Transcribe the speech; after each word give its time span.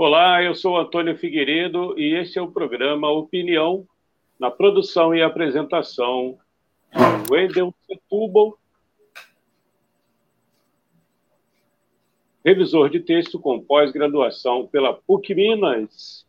Olá, 0.00 0.40
eu 0.44 0.54
sou 0.54 0.78
Antônio 0.78 1.18
Figueiredo 1.18 1.98
e 1.98 2.14
este 2.14 2.38
é 2.38 2.40
o 2.40 2.52
programa 2.52 3.10
Opinião, 3.10 3.84
na 4.38 4.48
produção 4.48 5.12
e 5.12 5.20
apresentação 5.20 6.38
de 6.92 7.32
Wendel 7.32 7.74
Setúbal, 7.84 8.56
revisor 12.44 12.88
de 12.90 13.00
texto 13.00 13.40
com 13.40 13.60
pós-graduação 13.60 14.68
pela 14.68 14.94
PUC 14.94 15.34
Minas. 15.34 16.24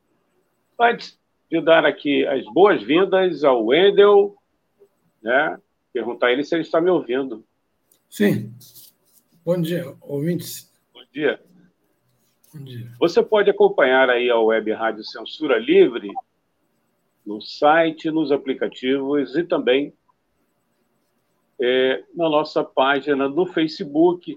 Antes 0.79 1.19
de 1.47 1.61
dar 1.61 1.85
aqui 1.85 2.25
as 2.25 2.43
boas-vindas 2.45 3.43
ao 3.43 3.67
Wendel, 3.67 4.35
né, 5.21 5.59
perguntar 5.93 6.25
a 6.25 6.31
ele 6.31 6.43
se 6.43 6.55
ele 6.55 6.63
está 6.63 6.81
me 6.81 6.89
ouvindo. 6.89 7.45
Sim. 8.09 8.51
Bom 9.45 9.61
dia, 9.61 9.95
ouvintes. 10.01 10.73
Bom 10.91 11.03
dia. 11.13 11.39
Você 12.99 13.21
pode 13.21 13.49
acompanhar 13.49 14.09
aí 14.09 14.29
a 14.29 14.39
Web 14.39 14.71
Rádio 14.71 15.03
Censura 15.03 15.59
Livre 15.59 16.11
no 17.25 17.41
site, 17.41 18.09
nos 18.09 18.31
aplicativos 18.31 19.35
e 19.35 19.43
também 19.43 19.93
é, 21.59 22.03
na 22.15 22.29
nossa 22.29 22.63
página 22.63 23.27
no 23.27 23.45
Facebook, 23.45 24.35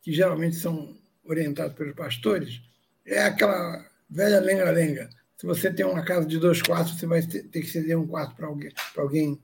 que 0.02 0.14
geralmente 0.14 0.56
são 0.56 0.98
orientados 1.24 1.76
pelos 1.76 1.96
pastores, 1.96 2.62
é 3.06 3.24
aquela 3.24 3.86
velha 4.10 4.40
lenga-lenga. 4.40 5.10
Se 5.38 5.46
você 5.46 5.72
tem 5.72 5.86
uma 5.86 6.04
casa 6.04 6.26
de 6.26 6.38
dois 6.38 6.62
quartos, 6.62 7.00
você 7.00 7.06
vai 7.06 7.22
ter 7.22 7.62
que 7.62 7.68
ceder 7.68 7.98
um 7.98 8.08
quarto 8.08 8.36
para 8.36 8.48
alguém, 8.48 8.72
para 8.94 9.04
alguém 9.04 9.42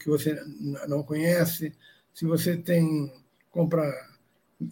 que 0.00 0.08
você 0.08 0.40
não 0.88 1.02
conhece. 1.02 1.72
Se 2.14 2.24
você 2.24 2.56
tem 2.56 3.12
compra 3.50 3.90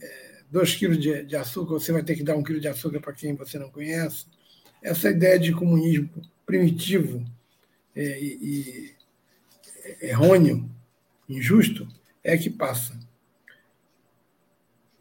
é, 0.03 0.43
dois 0.51 0.75
quilos 0.75 0.99
de, 0.99 1.25
de, 1.25 1.37
açúcar, 1.37 1.73
você 1.73 1.91
vai 1.91 2.03
ter 2.03 2.17
que 2.17 2.23
dar 2.23 2.37
um 2.37 2.43
quilo 2.43 2.61
de 2.61 2.69
açúcar 2.69 3.01
para 3.01 3.13
quem 3.13 3.35
você 3.35 3.59
não 3.59 3.71
conhece. 3.71 4.27
Essa 4.83 5.11
ideia 5.11 5.39
de 5.39 5.53
comunismo 5.53 6.11
primitivo 6.45 7.25
é, 7.97 8.21
e, 8.21 8.95
e 10.01 10.07
errôneo, 10.07 10.69
injusto, 11.29 11.89
é 12.23 12.37
que 12.37 12.51
passa. 12.51 12.99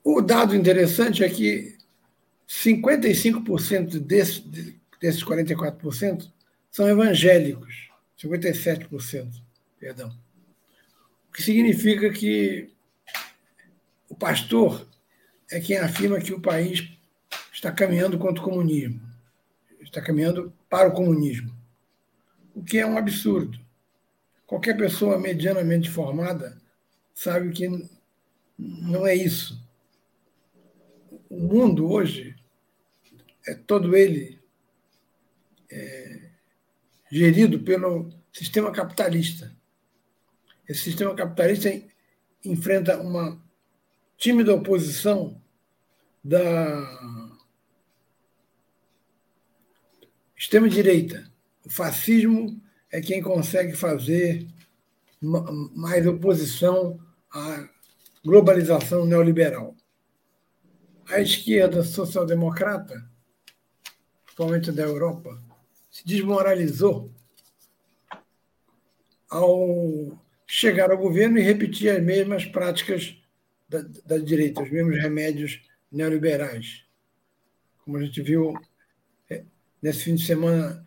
O 0.03 0.22
dado 0.22 0.53
interessante 0.53 1.24
é 1.24 1.30
que 1.30 1.78
55% 2.47 4.00
desse, 4.00 4.41
desses 5.00 5.24
44% 5.24 6.30
são 6.69 6.90
evangélicos, 6.90 7.90
57%, 8.19 9.31
perdão. 9.80 10.09
O 11.30 11.31
que 11.31 11.41
significa 11.41 12.12
que 12.12 12.69
o 14.09 14.16
pastor 14.16 14.86
é 15.50 15.62
quem 15.62 15.78
afirma 15.78 16.20
que 16.20 16.34
o 16.34 16.41
país 16.41 16.91
está 17.53 17.72
caminhando 17.72 18.18
contra 18.18 18.41
o 18.41 18.46
comunismo, 18.46 19.00
está 19.81 20.02
caminhando 20.02 20.53
para 20.70 20.90
o 20.90 20.94
comunismo, 20.94 21.56
o 22.53 22.62
que 22.62 22.78
é 22.78 22.85
um 22.85 22.97
absurdo. 22.97 23.58
Qualquer 24.46 24.75
pessoa 24.75 25.18
medianamente 25.18 25.90
formada 25.90 26.62
sabe 27.14 27.52
que 27.52 27.90
não 28.59 29.08
é 29.08 29.16
isso 29.16 29.62
o 31.34 31.40
mundo 31.40 31.92
hoje 31.92 32.36
é 33.48 33.56
todo 33.56 33.98
ele 33.98 34.40
é, 35.72 36.30
gerido 37.12 37.60
pelo 37.62 38.14
sistema 38.32 38.72
capitalista. 38.72 39.52
Esse 40.70 40.82
sistema 40.82 41.16
capitalista 41.16 41.70
enfrenta 42.46 43.00
uma 43.02 43.44
tímida 44.16 44.54
oposição 44.54 45.42
da 46.24 47.28
extrema-direita. 50.38 51.32
O 51.66 51.70
fascismo 51.70 52.62
é 52.91 53.02
quem 53.02 53.24
consegue 53.24 53.76
fazer 53.76 54.47
mais 55.20 56.06
oposição 56.06 57.00
à 57.32 57.68
globalização 58.24 59.06
neoliberal 59.06 59.76
a 61.09 61.20
esquerda 61.20 61.84
social-democrata, 61.84 63.03
principalmente 64.23 64.72
da 64.72 64.84
Europa, 64.84 65.41
se 65.91 66.05
desmoralizou 66.05 67.11
ao 69.29 70.20
chegar 70.47 70.91
ao 70.91 70.97
governo 70.97 71.38
e 71.38 71.41
repetir 71.41 71.90
as 71.90 72.03
mesmas 72.03 72.46
práticas 72.46 73.16
da, 73.67 73.82
da 74.05 74.17
direita, 74.17 74.61
os 74.61 74.70
mesmos 74.70 74.97
remédios 75.00 75.61
neoliberais. 75.91 76.85
Como 77.84 77.97
a 77.97 78.03
gente 78.03 78.22
viu 78.22 78.53
é, 79.29 79.44
nesse 79.82 80.05
fim 80.05 80.16
de 80.16 80.26
semana, 80.26 80.85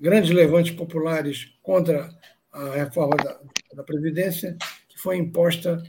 grandes 0.00 0.30
levantes 0.30 0.72
populares 0.72 1.56
contra 1.62 2.10
a 2.52 2.70
reforma 2.74 3.16
da, 3.16 3.40
da 3.74 3.82
Previdência, 3.82 4.56
que 4.88 4.98
foi 4.98 5.16
imposta 5.16 5.82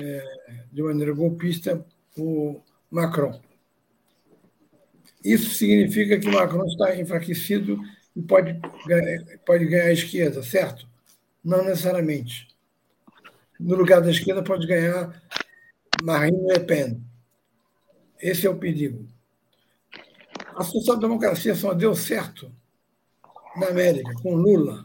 é, 0.00 0.64
de 0.72 0.82
maneira 0.82 1.12
golpista 1.12 1.84
o 2.16 2.60
Macron. 2.90 3.40
Isso 5.24 5.54
significa 5.54 6.18
que 6.18 6.30
Macron 6.30 6.64
está 6.66 6.96
enfraquecido 6.96 7.78
e 8.14 8.22
pode, 8.22 8.60
pode 9.44 9.66
ganhar 9.66 9.86
a 9.86 9.92
esquerda, 9.92 10.42
certo? 10.42 10.88
Não 11.44 11.64
necessariamente. 11.64 12.48
No 13.58 13.74
lugar 13.74 14.00
da 14.00 14.10
esquerda 14.10 14.42
pode 14.42 14.66
ganhar 14.66 15.22
Marine 16.02 16.52
Le 16.52 16.60
Pen. 16.60 17.02
Esse 18.20 18.46
é 18.46 18.50
o 18.50 18.58
perigo. 18.58 19.06
A 20.54 20.62
social-democracia 20.62 21.54
só 21.54 21.74
deu 21.74 21.94
certo 21.94 22.50
na 23.56 23.68
América, 23.68 24.12
com 24.22 24.34
Lula. 24.34 24.84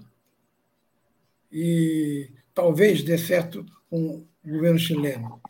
E 1.52 2.30
talvez 2.54 3.04
dê 3.04 3.18
certo 3.18 3.66
com 3.90 4.16
o 4.16 4.28
governo 4.44 4.80
chileno. 4.80 5.42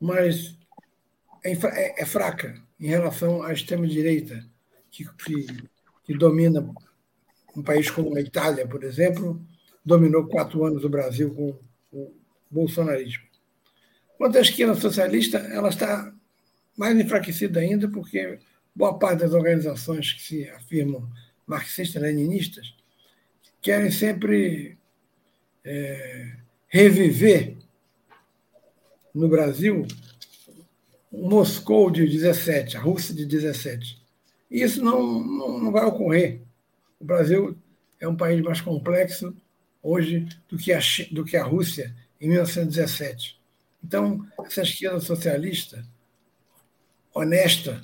Mas 0.00 0.56
é, 1.52 1.58
é, 1.74 2.02
é 2.02 2.06
fraca 2.06 2.60
em 2.78 2.86
relação 2.86 3.42
à 3.42 3.52
extrema-direita, 3.52 4.44
que, 4.90 5.04
que, 5.16 5.46
que 6.04 6.16
domina 6.16 6.68
um 7.56 7.62
país 7.62 7.90
como 7.90 8.16
a 8.16 8.20
Itália, 8.20 8.66
por 8.66 8.84
exemplo, 8.84 9.44
dominou 9.84 10.26
quatro 10.26 10.64
anos 10.64 10.84
o 10.84 10.88
Brasil 10.88 11.34
com 11.34 11.58
o 11.92 12.14
bolsonarismo. 12.50 13.24
Quanto 14.16 14.38
à 14.38 14.40
esquerda 14.40 14.74
socialista, 14.74 15.38
ela 15.38 15.68
está 15.68 16.12
mais 16.76 16.96
enfraquecida 16.98 17.60
ainda, 17.60 17.88
porque 17.88 18.38
boa 18.74 18.98
parte 18.98 19.20
das 19.20 19.32
organizações 19.32 20.12
que 20.12 20.22
se 20.22 20.48
afirmam 20.50 21.08
marxistas-leninistas 21.46 22.74
querem 23.60 23.90
sempre 23.90 24.78
é, 25.64 26.36
reviver 26.68 27.56
no 29.14 29.28
Brasil 29.28 29.86
Moscou 31.22 31.90
de 31.90 32.06
17, 32.06 32.76
a 32.76 32.80
Rússia 32.80 33.14
de 33.14 33.24
17. 33.26 34.00
E 34.50 34.62
isso 34.62 34.82
não, 34.82 35.22
não, 35.22 35.58
não 35.58 35.72
vai 35.72 35.84
ocorrer. 35.84 36.40
O 37.00 37.04
Brasil 37.04 37.56
é 38.00 38.06
um 38.08 38.16
país 38.16 38.40
mais 38.42 38.60
complexo 38.60 39.34
hoje 39.82 40.28
do 40.48 40.56
que 40.56 40.72
a, 40.72 40.80
do 41.10 41.24
que 41.24 41.36
a 41.36 41.44
Rússia 41.44 41.94
em 42.20 42.28
1917. 42.28 43.38
Então, 43.82 44.26
essa 44.44 44.62
esquerda 44.62 45.00
socialista, 45.00 45.84
honesta, 47.14 47.82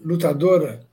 lutadora, 0.00 0.86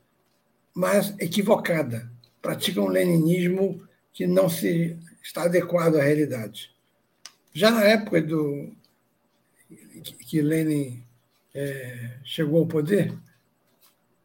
mas 0.74 1.14
equivocada, 1.18 2.10
pratica 2.42 2.80
um 2.80 2.88
leninismo 2.88 3.82
que 4.12 4.26
não 4.26 4.48
se 4.48 4.96
está 5.22 5.44
adequado 5.44 5.96
à 5.96 6.02
realidade. 6.02 6.70
Já 7.52 7.70
na 7.70 7.84
época 7.84 8.20
do 8.20 8.72
que 10.26 10.42
Lenin 10.42 11.05
é, 11.56 12.18
chegou 12.22 12.60
ao 12.60 12.66
poder, 12.66 13.16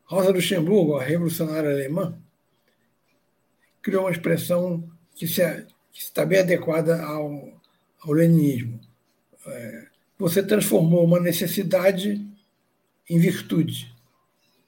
Rosa 0.03 0.31
Luxemburgo, 0.31 0.97
a 0.97 1.03
revolucionária 1.03 1.71
alemã, 1.71 2.13
criou 3.81 4.03
uma 4.03 4.11
expressão 4.11 4.91
que, 5.15 5.25
se, 5.25 5.41
que 5.93 6.01
está 6.01 6.25
bem 6.25 6.39
adequada 6.39 7.01
ao, 7.01 7.57
ao 8.01 8.11
leninismo. 8.11 8.81
É, 9.47 9.87
você 10.19 10.43
transformou 10.43 11.05
uma 11.05 11.21
necessidade 11.21 12.21
em 13.09 13.17
virtude. 13.17 13.95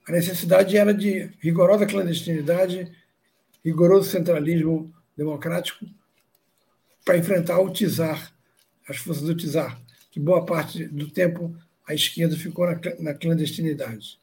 A 0.07 0.13
necessidade 0.13 0.77
era 0.77 0.94
de 0.94 1.30
rigorosa 1.39 1.86
clandestinidade, 1.86 2.89
rigoroso 3.63 4.10
centralismo 4.10 4.94
democrático 5.18 5.86
para 7.04 7.18
enfrentar 7.18 7.60
o 7.60 7.69
czar, 7.71 8.33
as 8.88 8.98
forças 8.98 9.24
do 9.24 9.36
czar, 9.36 9.77
que 10.10 10.19
boa 10.19 10.45
parte 10.45 10.86
do 10.88 11.10
tempo 11.10 11.54
a 11.88 11.94
esquerda 11.94 12.38
ficou 12.38 12.65
na 13.00 13.13
clandestinidade. 13.13 14.19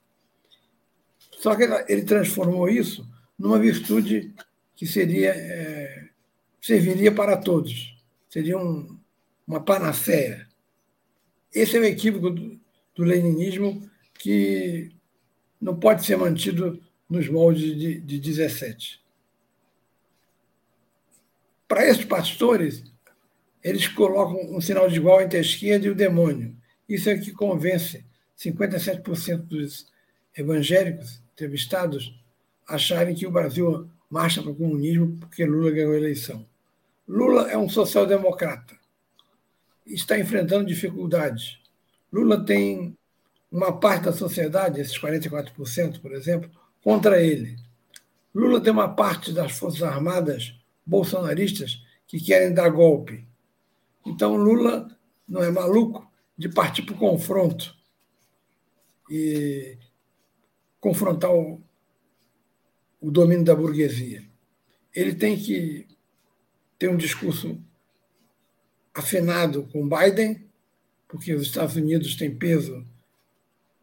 Só 1.39 1.55
que 1.55 1.65
ele 1.89 2.03
transformou 2.03 2.69
isso 2.69 3.09
numa 3.39 3.59
virtude 3.59 4.35
que 4.77 4.87
seria 4.87 5.31
é, 5.31 6.09
serviria 6.61 7.13
para 7.13 7.37
todos, 7.37 7.97
seria 8.29 8.59
um, 8.59 8.99
uma 9.47 9.61
panaceia. 9.61 10.47
Esse 11.53 11.77
é 11.77 11.81
o 11.81 11.85
equívoco 11.85 12.31
do, 12.31 12.61
do 12.95 13.05
leninismo 13.05 13.89
que 14.15 14.91
não 15.61 15.79
pode 15.79 16.05
ser 16.05 16.17
mantido 16.17 16.83
nos 17.09 17.29
moldes 17.29 17.77
de, 17.79 18.01
de 18.01 18.19
17. 18.19 19.01
Para 21.67 21.87
esses 21.87 22.05
pastores, 22.05 22.85
eles 23.63 23.89
colocam 23.89 24.55
um 24.55 24.61
sinal 24.61 24.89
de 24.89 24.97
igual 24.97 25.21
entre 25.21 25.39
a 25.39 25.43
esquerda 25.43 25.87
e 25.87 25.91
o 25.91 25.95
demônio. 25.95 26.57
Isso 26.91 27.09
é 27.09 27.17
que 27.17 27.31
convence 27.31 28.05
57% 28.37 29.43
dos 29.43 29.87
evangélicos 30.37 31.23
entrevistados 31.33 32.13
a 32.67 32.75
acharem 32.75 33.15
que 33.15 33.29
o 33.29 33.31
Brasil 33.31 33.89
marcha 34.11 34.43
para 34.43 34.51
o 34.51 34.57
comunismo 34.57 35.17
porque 35.21 35.45
Lula 35.45 35.71
ganhou 35.71 35.93
a 35.93 35.97
eleição. 35.97 36.45
Lula 37.07 37.49
é 37.49 37.57
um 37.57 37.69
social-democrata. 37.69 38.75
Está 39.87 40.19
enfrentando 40.19 40.67
dificuldades. 40.67 41.61
Lula 42.13 42.45
tem 42.45 42.99
uma 43.53 43.79
parte 43.79 44.07
da 44.07 44.13
sociedade, 44.13 44.81
esses 44.81 44.99
44%, 44.99 46.01
por 46.01 46.13
exemplo, 46.13 46.51
contra 46.83 47.23
ele. 47.23 47.57
Lula 48.35 48.61
tem 48.61 48.73
uma 48.73 48.89
parte 48.89 49.33
das 49.33 49.53
Forças 49.53 49.85
Armadas 49.85 50.57
bolsonaristas 50.85 51.85
que 52.09 52.19
querem 52.19 52.53
dar 52.53 52.69
golpe. 52.69 53.25
Então, 54.05 54.35
Lula 54.35 54.89
não 55.29 55.41
é 55.41 55.53
maluco 55.53 56.10
de 56.41 56.49
partir 56.49 56.81
para 56.81 56.95
o 56.95 56.99
confronto 56.99 57.77
e 59.11 59.77
confrontar 60.81 61.31
o, 61.31 61.61
o 62.99 63.11
domínio 63.11 63.45
da 63.45 63.55
burguesia. 63.55 64.25
Ele 64.95 65.15
tem 65.15 65.37
que 65.37 65.87
ter 66.79 66.89
um 66.89 66.97
discurso 66.97 67.61
afinado 68.95 69.69
com 69.71 69.87
Biden, 69.87 70.43
porque 71.07 71.35
os 71.35 71.43
Estados 71.43 71.77
Unidos 71.77 72.15
têm 72.15 72.35
peso 72.35 72.87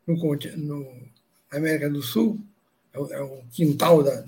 no, 0.07 0.15
no 0.15 1.09
América 1.51 1.91
do 1.91 2.01
Sul, 2.01 2.39
é 2.91 2.99
o, 2.99 3.13
é 3.13 3.21
o 3.21 3.43
quintal 3.51 4.01
da, 4.01 4.25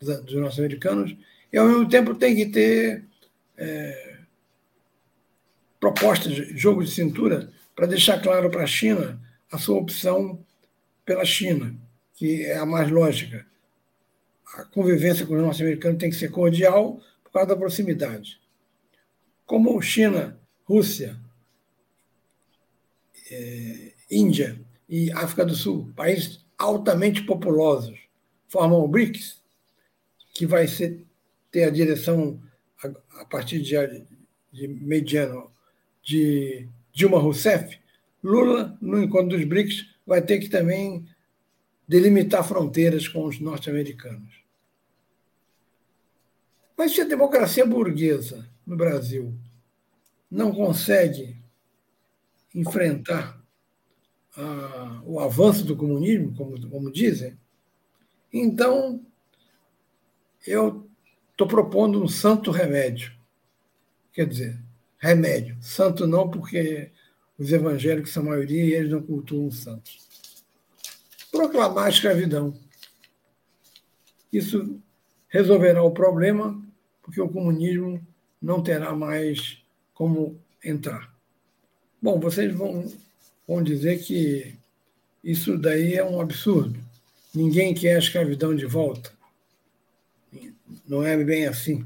da, 0.00 0.20
dos 0.20 0.34
norte-americanos, 0.34 1.16
e 1.52 1.58
ao 1.58 1.66
mesmo 1.66 1.88
tempo 1.88 2.14
tem 2.14 2.36
que 2.36 2.46
ter 2.46 3.04
é, 3.56 4.20
propostas 5.80 6.32
de 6.32 6.56
jogo 6.56 6.84
de 6.84 6.92
cintura 6.92 7.52
para 7.74 7.86
deixar 7.86 8.20
claro 8.22 8.50
para 8.50 8.64
a 8.64 8.66
China 8.66 9.20
a 9.50 9.58
sua 9.58 9.76
opção 9.78 10.44
pela 11.04 11.24
China, 11.24 11.76
que 12.14 12.42
é 12.42 12.56
a 12.56 12.66
mais 12.66 12.90
lógica. 12.90 13.46
A 14.56 14.64
convivência 14.64 15.26
com 15.26 15.34
os 15.34 15.42
norte-americanos 15.42 15.98
tem 15.98 16.10
que 16.10 16.16
ser 16.16 16.30
cordial 16.30 17.00
por 17.22 17.32
causa 17.32 17.48
da 17.48 17.56
proximidade. 17.56 18.40
Como 19.44 19.80
China, 19.82 20.38
Rússia, 20.64 21.16
é, 23.30 23.92
Índia 24.10 24.58
e 24.88 25.10
África 25.12 25.44
do 25.44 25.54
Sul, 25.54 25.92
países 25.96 26.44
altamente 26.56 27.22
populosos, 27.22 27.98
formam 28.48 28.80
o 28.80 28.88
BRICS, 28.88 29.42
que 30.32 30.46
vai 30.46 30.66
ser, 30.66 31.04
ter 31.50 31.64
a 31.64 31.70
direção, 31.70 32.40
a, 32.82 33.22
a 33.22 33.24
partir 33.24 33.60
de, 33.60 33.74
de 34.52 34.68
mediano, 34.68 35.50
de 36.02 36.68
Dilma 36.94 37.18
Rousseff, 37.18 37.78
Lula, 38.22 38.78
no 38.80 39.02
encontro 39.02 39.36
dos 39.36 39.44
BRICS, 39.44 39.86
vai 40.06 40.22
ter 40.22 40.38
que 40.38 40.48
também 40.48 41.06
delimitar 41.86 42.46
fronteiras 42.46 43.08
com 43.08 43.24
os 43.24 43.40
norte-americanos. 43.40 44.32
Mas 46.76 46.92
se 46.92 47.02
a 47.02 47.04
democracia 47.04 47.66
burguesa 47.66 48.48
no 48.66 48.76
Brasil 48.76 49.34
não 50.30 50.52
consegue 50.52 51.36
enfrentar 52.54 53.38
ah, 54.36 55.02
o 55.04 55.20
avanço 55.20 55.64
do 55.64 55.76
comunismo, 55.76 56.34
como, 56.34 56.68
como 56.70 56.90
dizem, 56.90 57.38
então 58.32 59.04
eu 60.46 60.88
estou 61.30 61.46
propondo 61.46 62.02
um 62.02 62.08
santo 62.08 62.50
remédio. 62.50 63.12
Quer 64.12 64.26
dizer, 64.26 64.63
remédio. 65.04 65.54
Santo 65.60 66.06
não, 66.06 66.30
porque 66.30 66.90
os 67.38 67.52
evangélicos 67.52 68.10
são 68.10 68.22
a 68.22 68.30
maioria 68.30 68.64
e 68.64 68.72
eles 68.72 68.90
não 68.90 69.02
cultuam 69.02 69.48
os 69.48 69.58
santos. 69.58 69.98
Proclamar 71.30 71.86
a 71.86 71.90
escravidão. 71.90 72.54
Isso 74.32 74.80
resolverá 75.28 75.82
o 75.82 75.90
problema, 75.90 76.58
porque 77.02 77.20
o 77.20 77.28
comunismo 77.28 78.00
não 78.40 78.62
terá 78.62 78.94
mais 78.94 79.62
como 79.92 80.40
entrar. 80.64 81.12
Bom, 82.00 82.18
vocês 82.18 82.54
vão, 82.54 82.90
vão 83.46 83.62
dizer 83.62 84.02
que 84.02 84.54
isso 85.22 85.58
daí 85.58 85.94
é 85.94 86.04
um 86.04 86.18
absurdo. 86.18 86.82
Ninguém 87.34 87.74
quer 87.74 87.96
a 87.96 87.98
escravidão 87.98 88.54
de 88.54 88.64
volta. 88.64 89.12
Não 90.88 91.04
é 91.04 91.22
bem 91.22 91.46
assim. 91.46 91.84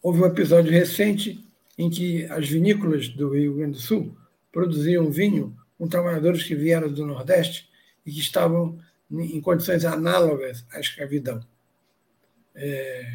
Houve 0.00 0.22
um 0.22 0.26
episódio 0.26 0.70
recente 0.70 1.44
em 1.76 1.90
que 1.90 2.24
as 2.26 2.48
vinícolas 2.48 3.08
do 3.08 3.30
Rio 3.30 3.54
Grande 3.56 3.72
do 3.72 3.78
Sul 3.78 4.16
produziam 4.52 5.10
vinho 5.10 5.56
com 5.76 5.88
trabalhadores 5.88 6.42
que 6.42 6.54
vieram 6.54 6.92
do 6.92 7.04
Nordeste 7.04 7.68
e 8.06 8.12
que 8.12 8.20
estavam 8.20 8.78
em 9.10 9.40
condições 9.40 9.84
análogas 9.84 10.64
à 10.72 10.78
escravidão. 10.80 11.40
É, 12.54 13.06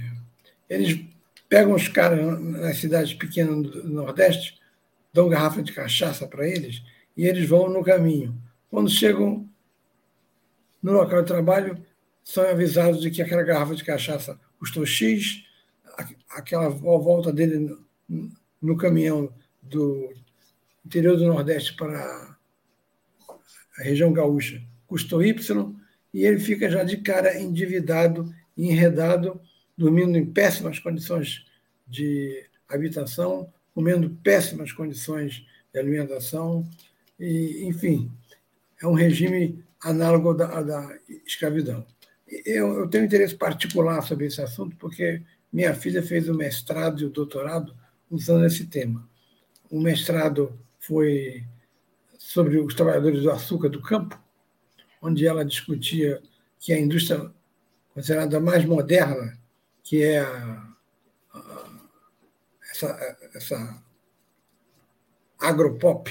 eles 0.70 1.00
pegam 1.48 1.74
os 1.74 1.88
caras 1.88 2.40
nas 2.42 2.78
cidades 2.78 3.14
pequenas 3.14 3.70
do 3.70 3.88
Nordeste, 3.88 4.60
dão 5.14 5.30
garrafa 5.30 5.62
de 5.62 5.72
cachaça 5.72 6.28
para 6.28 6.48
eles 6.48 6.82
e 7.16 7.26
eles 7.26 7.48
vão 7.48 7.70
no 7.70 7.84
caminho. 7.84 8.36
Quando 8.70 8.90
chegam 8.90 9.48
no 10.82 10.92
local 10.92 11.22
de 11.22 11.28
trabalho, 11.28 11.78
são 12.24 12.44
avisados 12.48 13.02
de 13.02 13.12
que 13.12 13.22
aquela 13.22 13.44
garrafa 13.44 13.76
de 13.76 13.84
cachaça 13.84 14.40
custou 14.58 14.86
X, 14.86 15.46
aquela 16.30 16.70
volta 16.70 17.32
dele 17.32 17.60
no, 18.10 18.32
no 18.62 18.78
caminhão 18.78 19.34
do 19.62 20.14
interior 20.86 21.18
do 21.18 21.28
Nordeste 21.28 21.76
para 21.76 22.38
a 23.78 23.84
região 23.84 24.12
gaúcha 24.14 24.62
custou 24.86 25.24
Y, 25.24 25.76
e 26.14 26.24
ele 26.24 26.40
fica 26.40 26.70
já 26.70 26.84
de 26.84 26.98
cara 26.98 27.40
endividado, 27.40 28.32
enredado, 28.56 29.42
dormindo 29.76 30.16
em 30.16 30.26
péssimas 30.26 30.78
condições 30.78 31.46
de 31.88 32.46
habitação, 32.70 33.52
comendo 33.74 34.12
péssimas 34.24 34.72
condições 34.72 35.44
de 35.74 35.80
alimentação, 35.80 36.64
e, 37.20 37.66
enfim, 37.66 38.12
é 38.80 38.86
um 38.86 38.94
regime 38.94 39.64
análogo 39.82 40.34
da, 40.34 40.62
da 40.62 41.00
escravidão. 41.26 41.86
Eu, 42.46 42.80
eu 42.80 42.88
tenho 42.88 43.06
interesse 43.06 43.36
particular 43.36 44.02
sobre 44.04 44.28
esse 44.28 44.42
assunto, 44.42 44.76
porque 44.78 45.24
minha 45.54 45.76
filha 45.76 46.02
fez 46.02 46.28
o 46.28 46.34
mestrado 46.34 47.02
e 47.02 47.06
o 47.06 47.12
doutorado 47.12 47.78
usando 48.10 48.46
esse 48.46 48.66
tema. 48.66 49.08
O 49.70 49.80
mestrado 49.80 50.60
foi 50.80 51.46
sobre 52.18 52.58
os 52.58 52.74
trabalhadores 52.74 53.22
do 53.22 53.32
açúcar 53.32 53.70
do 53.70 53.82
campo, 53.82 54.20
onde 55.00 55.28
ela 55.28 55.46
discutia 55.46 56.22
que 56.60 56.74
a 56.74 56.80
indústria 56.80 57.32
considerada 57.94 58.40
mais 58.40 58.66
moderna, 58.66 59.38
que 59.84 60.02
é 60.02 60.22
a, 60.22 60.74
a, 61.34 61.80
essa, 62.72 63.18
essa 63.36 63.84
agropop, 65.38 66.10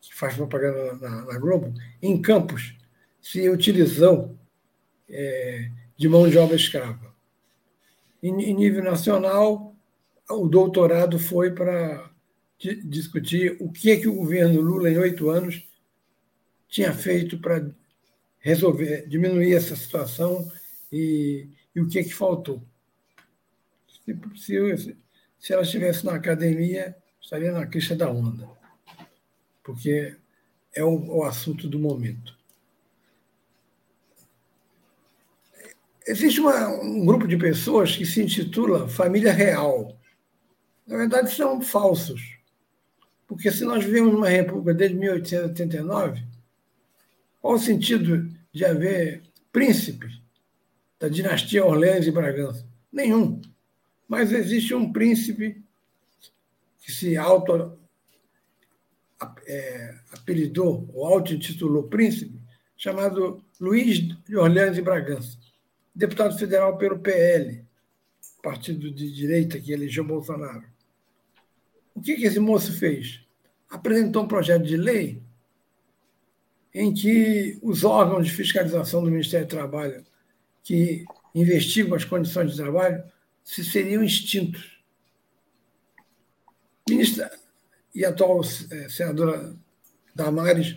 que 0.00 0.14
faz 0.14 0.34
propaganda 0.34 0.94
na, 0.94 1.24
na 1.26 1.38
Globo, 1.38 1.74
em 2.00 2.20
Campos 2.22 2.74
se 3.20 3.48
utilizou 3.50 4.38
é, 5.08 5.70
de 5.96 6.08
mão 6.08 6.28
de 6.28 6.38
obra 6.38 6.56
escrava. 6.56 7.17
Em, 8.22 8.54
nível 8.54 8.82
nacional, 8.82 9.76
o 10.28 10.48
doutorado 10.48 11.18
foi 11.18 11.52
para 11.52 12.10
discutir 12.84 13.56
o 13.60 13.70
que, 13.70 13.90
é 13.90 13.96
que 13.96 14.08
o 14.08 14.14
governo 14.14 14.60
Lula, 14.60 14.90
em 14.90 14.98
oito 14.98 15.30
anos, 15.30 15.68
tinha 16.68 16.92
feito 16.92 17.38
para 17.38 17.70
resolver, 18.38 19.06
diminuir 19.08 19.54
essa 19.54 19.76
situação 19.76 20.50
e, 20.92 21.48
e 21.74 21.80
o 21.80 21.88
que, 21.88 21.98
é 21.98 22.04
que 22.04 22.12
faltou. 22.12 22.62
Se, 23.86 24.18
se, 24.36 24.96
se 25.38 25.52
ela 25.52 25.62
estivesse 25.62 26.04
na 26.04 26.14
academia, 26.14 26.96
estaria 27.20 27.52
na 27.52 27.66
queixa 27.66 27.94
da 27.94 28.10
onda, 28.10 28.48
porque 29.62 30.16
é 30.74 30.82
o, 30.82 31.18
o 31.18 31.24
assunto 31.24 31.68
do 31.68 31.78
momento. 31.78 32.37
Existe 36.08 36.40
uma, 36.40 36.68
um 36.68 37.04
grupo 37.04 37.28
de 37.28 37.36
pessoas 37.36 37.94
que 37.94 38.06
se 38.06 38.22
intitula 38.22 38.88
Família 38.88 39.30
Real. 39.30 39.94
Na 40.86 40.96
verdade, 40.96 41.30
são 41.30 41.60
falsos. 41.60 42.38
Porque 43.26 43.52
se 43.52 43.62
nós 43.62 43.84
vivemos 43.84 44.14
numa 44.14 44.30
república 44.30 44.72
desde 44.72 44.96
1889, 44.96 46.24
qual 47.42 47.56
o 47.56 47.58
sentido 47.58 48.26
de 48.50 48.64
haver 48.64 49.22
príncipes 49.52 50.18
da 50.98 51.08
dinastia 51.08 51.62
Orleans 51.62 52.06
e 52.06 52.10
Bragança? 52.10 52.66
Nenhum. 52.90 53.42
Mas 54.08 54.32
existe 54.32 54.74
um 54.74 54.90
príncipe 54.90 55.62
que 56.80 56.90
se 56.90 57.18
auto 57.18 57.78
é, 59.46 59.94
apelidou 60.10 60.88
ou 60.94 61.06
auto-intitulou 61.06 61.82
príncipe, 61.82 62.40
chamado 62.78 63.44
Luiz 63.60 63.98
de 63.98 64.36
Orleans 64.38 64.78
e 64.78 64.80
Bragança 64.80 65.47
deputado 65.98 66.38
federal 66.38 66.78
pelo 66.78 67.00
PL, 67.00 67.66
partido 68.40 68.88
de 68.88 69.12
direita 69.12 69.58
que 69.58 69.72
elegeu 69.72 70.04
Bolsonaro. 70.04 70.64
O 71.92 72.00
que, 72.00 72.14
que 72.14 72.24
esse 72.24 72.38
moço 72.38 72.72
fez? 72.78 73.26
Apresentou 73.68 74.22
um 74.22 74.28
projeto 74.28 74.62
de 74.64 74.76
lei 74.76 75.20
em 76.72 76.94
que 76.94 77.58
os 77.60 77.82
órgãos 77.82 78.26
de 78.28 78.32
fiscalização 78.32 79.02
do 79.02 79.10
Ministério 79.10 79.44
do 79.44 79.50
Trabalho 79.50 80.06
que 80.62 81.04
investigam 81.34 81.96
as 81.96 82.04
condições 82.04 82.52
de 82.52 82.56
trabalho 82.58 83.02
se 83.42 83.64
seriam 83.64 84.04
extintos. 84.04 84.80
Ministra 86.88 87.28
e 87.92 88.04
atual 88.04 88.40
eh, 88.42 88.88
senadora 88.88 89.56
Damares 90.14 90.76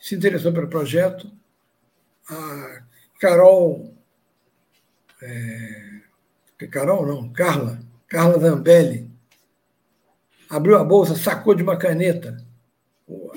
se 0.00 0.16
interessou 0.16 0.52
pelo 0.52 0.68
projeto, 0.68 1.30
a 2.28 2.82
Carol. 3.20 3.94
É, 5.22 6.00
Carol 6.70 7.06
não, 7.06 7.32
Carla, 7.32 7.80
Carla 8.08 8.38
Zambelli, 8.38 9.10
abriu 10.48 10.76
a 10.76 10.84
bolsa, 10.84 11.16
sacou 11.16 11.54
de 11.54 11.62
uma 11.62 11.76
caneta. 11.76 12.36
O 13.06 13.32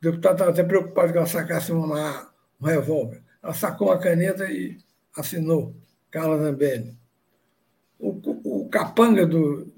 deputado 0.00 0.34
estava 0.34 0.50
até 0.50 0.62
preocupado 0.62 1.10
que 1.10 1.18
ela 1.18 1.26
sacasse 1.26 1.72
uma, 1.72 2.30
um 2.60 2.66
revólver. 2.66 3.22
Ela 3.42 3.54
sacou 3.54 3.88
uma 3.88 3.98
caneta 3.98 4.44
e 4.50 4.78
assinou, 5.16 5.74
Carla 6.10 6.38
Zambelli. 6.38 6.96
O, 7.98 8.62
o 8.62 8.68
capanga 8.68 9.26
do, 9.26 9.72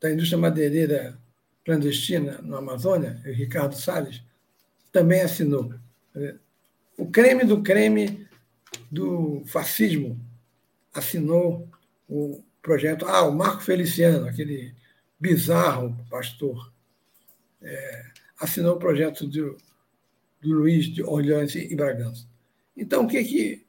da 0.00 0.10
indústria 0.10 0.38
madeireira 0.38 1.18
clandestina 1.64 2.40
no 2.42 2.56
Amazônia, 2.56 3.20
Ricardo 3.24 3.74
Salles, 3.74 4.22
também 4.92 5.20
assinou 5.20 5.74
o 6.96 7.10
creme 7.10 7.44
do 7.44 7.62
creme 7.62 8.26
do 8.90 9.42
fascismo 9.46 10.18
assinou 10.92 11.68
o 12.08 12.42
projeto. 12.62 13.06
Ah, 13.06 13.22
o 13.22 13.34
Marco 13.34 13.62
Feliciano, 13.62 14.26
aquele 14.26 14.74
bizarro 15.18 15.96
pastor, 16.10 16.72
é, 17.60 18.04
assinou 18.40 18.76
o 18.76 18.78
projeto 18.78 19.26
do, 19.26 19.56
do 20.40 20.52
Luiz 20.52 20.86
de 20.86 21.02
Orleans 21.02 21.54
e 21.54 21.74
Bragança. 21.74 22.26
Então, 22.76 23.04
o 23.04 23.08
que, 23.08 23.22
que 23.24 23.66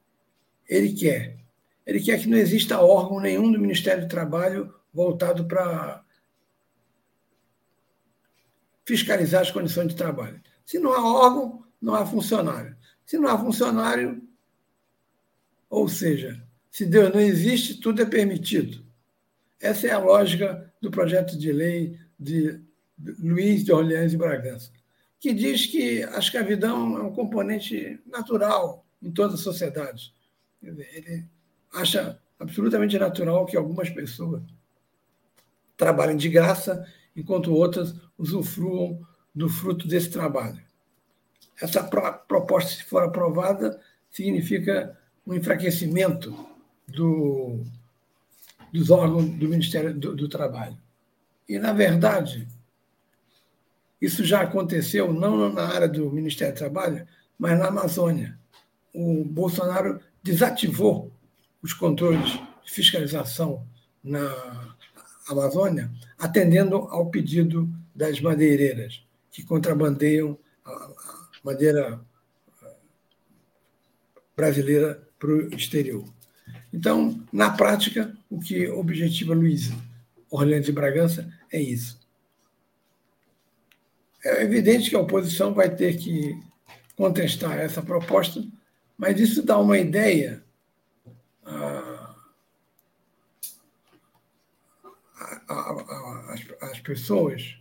ele 0.67 0.93
quer? 0.93 1.37
Ele 1.85 1.99
quer 1.99 2.19
que 2.19 2.27
não 2.27 2.37
exista 2.37 2.81
órgão 2.81 3.19
nenhum 3.19 3.51
do 3.51 3.59
Ministério 3.59 4.03
do 4.03 4.09
Trabalho 4.09 4.73
voltado 4.93 5.45
para 5.45 6.03
fiscalizar 8.85 9.41
as 9.41 9.51
condições 9.51 9.89
de 9.89 9.95
trabalho. 9.95 10.41
Se 10.65 10.79
não 10.79 10.93
há 10.93 11.05
órgão, 11.05 11.65
não 11.81 11.93
há 11.93 12.05
funcionário. 12.05 12.76
Se 13.07 13.17
não 13.17 13.29
há 13.29 13.37
funcionário, 13.39 14.21
ou 15.69 15.87
seja, 15.87 16.45
se 16.69 16.85
Deus 16.85 17.13
não 17.13 17.21
existe, 17.21 17.79
tudo 17.79 18.01
é 18.01 18.05
permitido. 18.05 18.85
Essa 19.61 19.87
é 19.87 19.91
a 19.91 19.97
lógica 19.97 20.73
do 20.81 20.91
projeto 20.91 21.37
de 21.37 21.53
lei 21.53 21.97
de 22.19 22.59
Luiz 23.17 23.63
de 23.63 23.71
Orleans 23.71 24.11
e 24.11 24.17
Bragança, 24.17 24.73
que 25.21 25.33
diz 25.33 25.67
que 25.67 26.03
a 26.03 26.19
escravidão 26.19 26.97
é 26.97 27.01
um 27.01 27.13
componente 27.13 27.97
natural 28.05 28.85
em 29.01 29.09
todas 29.09 29.35
as 29.35 29.39
sociedades. 29.39 30.13
Ele 30.61 31.23
acha 31.73 32.19
absolutamente 32.37 32.99
natural 32.99 33.45
que 33.45 33.55
algumas 33.55 33.89
pessoas 33.89 34.43
trabalhem 35.77 36.17
de 36.17 36.27
graça, 36.27 36.85
enquanto 37.15 37.53
outras 37.53 37.95
usufruam 38.17 39.01
do 39.33 39.47
fruto 39.47 39.87
desse 39.87 40.09
trabalho. 40.09 40.66
Essa 41.59 41.83
proposta, 41.83 42.71
se 42.71 42.83
for 42.83 43.03
aprovada, 43.03 43.79
significa 44.11 44.97
um 45.25 45.33
enfraquecimento 45.33 46.47
do, 46.87 47.63
dos 48.71 48.91
órgãos 48.91 49.25
do 49.25 49.49
Ministério 49.49 49.93
do, 49.93 50.15
do 50.15 50.29
Trabalho. 50.29 50.77
E, 51.49 51.57
na 51.57 51.73
verdade, 51.73 52.47
isso 53.99 54.23
já 54.23 54.41
aconteceu 54.41 55.11
não 55.11 55.51
na 55.51 55.67
área 55.67 55.87
do 55.87 56.11
Ministério 56.11 56.53
do 56.53 56.57
Trabalho, 56.57 57.07
mas 57.37 57.57
na 57.57 57.67
Amazônia. 57.67 58.37
O 58.93 59.23
Bolsonaro 59.25 59.99
desativou 60.21 61.11
os 61.61 61.73
controles 61.73 62.39
de 62.63 62.71
fiscalização 62.71 63.65
na 64.03 64.31
Amazônia, 65.27 65.91
atendendo 66.17 66.75
ao 66.75 67.09
pedido 67.09 67.67
das 67.95 68.21
madeireiras, 68.21 69.03
que 69.31 69.43
contrabandeiam 69.43 70.37
madeira 70.63 71.16
bandeira 71.47 72.01
ah, 72.61 72.75
brasileira 74.35 75.01
para 75.17 75.29
o 75.29 75.55
exterior. 75.55 76.05
Então, 76.73 77.25
na 77.31 77.49
prática, 77.49 78.15
o 78.29 78.37
que 78.37 78.67
objetiva 78.67 79.33
Luiz 79.33 79.71
Orlando 80.29 80.65
de 80.65 80.73
Bragança 80.73 81.31
é 81.49 81.61
isso. 81.61 81.97
É 84.25 84.43
evidente 84.43 84.89
que 84.89 84.95
a 84.97 84.99
oposição 84.99 85.53
vai 85.53 85.73
ter 85.73 85.95
que 85.95 86.37
contestar 86.97 87.57
essa 87.57 87.81
proposta, 87.81 88.43
mas 88.97 89.17
isso 89.17 89.41
dá 89.41 89.57
uma 89.57 89.77
ideia 89.77 90.43
ah, 91.45 92.15
às 96.59 96.79
pessoas 96.81 97.55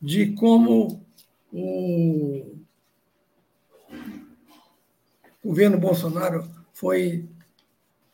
de 0.00 0.32
como 0.32 1.06
o 1.52 2.61
governo 5.42 5.78
Bolsonaro 5.78 6.48
foi 6.72 7.28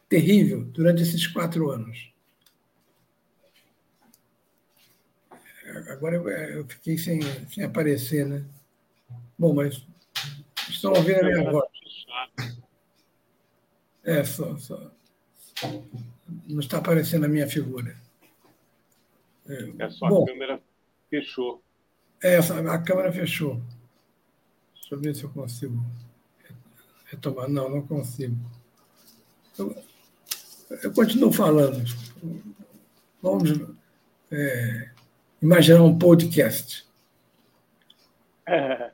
terrível 0.08 0.64
durante 0.64 1.02
esses 1.02 1.26
quatro 1.26 1.70
anos. 1.70 2.12
Agora 5.90 6.16
eu 6.16 6.66
fiquei 6.66 6.96
sem, 6.96 7.20
sem 7.48 7.62
aparecer, 7.64 8.26
né? 8.26 8.44
Bom, 9.38 9.54
mas 9.54 9.86
estão 10.68 10.92
ouvindo 10.92 11.20
a 11.20 11.24
minha 11.24 11.50
voz. 11.50 11.68
É, 14.02 14.24
só, 14.24 14.56
só. 14.56 14.90
Não 16.48 16.60
está 16.60 16.78
aparecendo 16.78 17.26
a 17.26 17.28
minha 17.28 17.46
figura. 17.46 17.96
É, 19.46 19.84
é 19.84 19.90
só 19.90 20.08
Bom, 20.08 20.24
a 20.24 20.26
câmera 20.26 20.62
fechou. 21.10 21.62
É, 22.22 22.38
a 22.38 22.78
câmera 22.78 23.12
fechou. 23.12 23.62
Deixa 24.74 24.94
eu 24.94 25.00
ver 25.00 25.14
se 25.14 25.24
eu 25.24 25.30
consigo 25.30 25.84
retomar. 27.08 27.48
Não, 27.48 27.68
não 27.68 27.82
consigo. 27.82 28.36
Eu, 29.58 29.76
eu 30.82 30.92
continuo 30.92 31.32
falando. 31.32 31.84
Vamos 33.20 33.50
é, 34.30 34.90
imaginar 35.42 35.82
um 35.82 35.98
podcast. 35.98 36.86
É. 38.46 38.90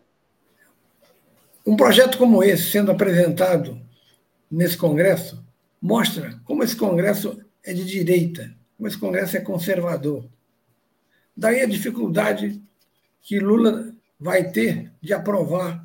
Um 1.66 1.76
projeto 1.76 2.18
como 2.18 2.42
esse 2.42 2.70
sendo 2.70 2.90
apresentado 2.90 3.80
nesse 4.50 4.76
Congresso 4.76 5.44
mostra 5.80 6.40
como 6.44 6.62
esse 6.62 6.76
Congresso 6.76 7.40
é 7.62 7.72
de 7.72 7.84
direita, 7.84 8.54
como 8.76 8.88
esse 8.88 8.98
Congresso 8.98 9.36
é 9.36 9.40
conservador. 9.40 10.28
Daí 11.36 11.60
a 11.60 11.66
dificuldade 11.66 12.62
que 13.22 13.38
Lula 13.38 13.94
vai 14.18 14.50
ter 14.50 14.92
de 15.00 15.12
aprovar 15.12 15.84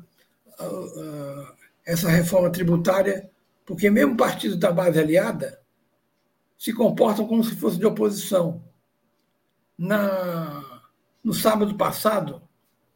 essa 1.90 2.08
reforma 2.08 2.50
tributária, 2.50 3.28
porque 3.66 3.90
mesmo 3.90 4.16
partidos 4.16 4.56
da 4.56 4.70
base 4.70 4.98
aliada 4.98 5.60
se 6.56 6.72
comportam 6.72 7.26
como 7.26 7.42
se 7.42 7.56
fosse 7.56 7.78
de 7.78 7.86
oposição. 7.86 8.64
Na, 9.76 10.82
no 11.24 11.34
sábado 11.34 11.74
passado, 11.74 12.42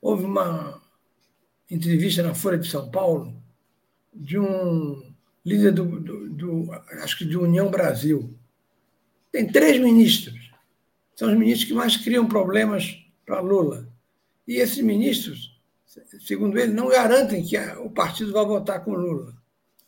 houve 0.00 0.24
uma 0.24 0.80
entrevista 1.68 2.22
na 2.22 2.34
Folha 2.34 2.58
de 2.58 2.68
São 2.68 2.88
Paulo 2.88 3.42
de 4.12 4.38
um 4.38 5.12
líder 5.44 5.72
do, 5.72 5.98
do, 5.98 6.28
do 6.30 6.72
acho 7.02 7.18
que 7.18 7.24
de 7.24 7.36
União 7.36 7.68
Brasil. 7.70 8.38
Tem 9.32 9.50
três 9.50 9.80
ministros. 9.82 10.52
São 11.16 11.32
os 11.32 11.36
ministros 11.36 11.66
que 11.66 11.74
mais 11.74 11.96
criam 11.96 12.28
problemas 12.28 12.96
para 13.26 13.40
Lula. 13.40 13.88
E 14.46 14.56
esses 14.56 14.78
ministros, 14.78 15.53
segundo 16.20 16.58
ele, 16.58 16.72
não 16.72 16.88
garantem 16.88 17.44
que 17.44 17.56
o 17.56 17.90
partido 17.90 18.32
vai 18.32 18.44
votar 18.44 18.84
com 18.84 18.94
Lula. 18.94 19.34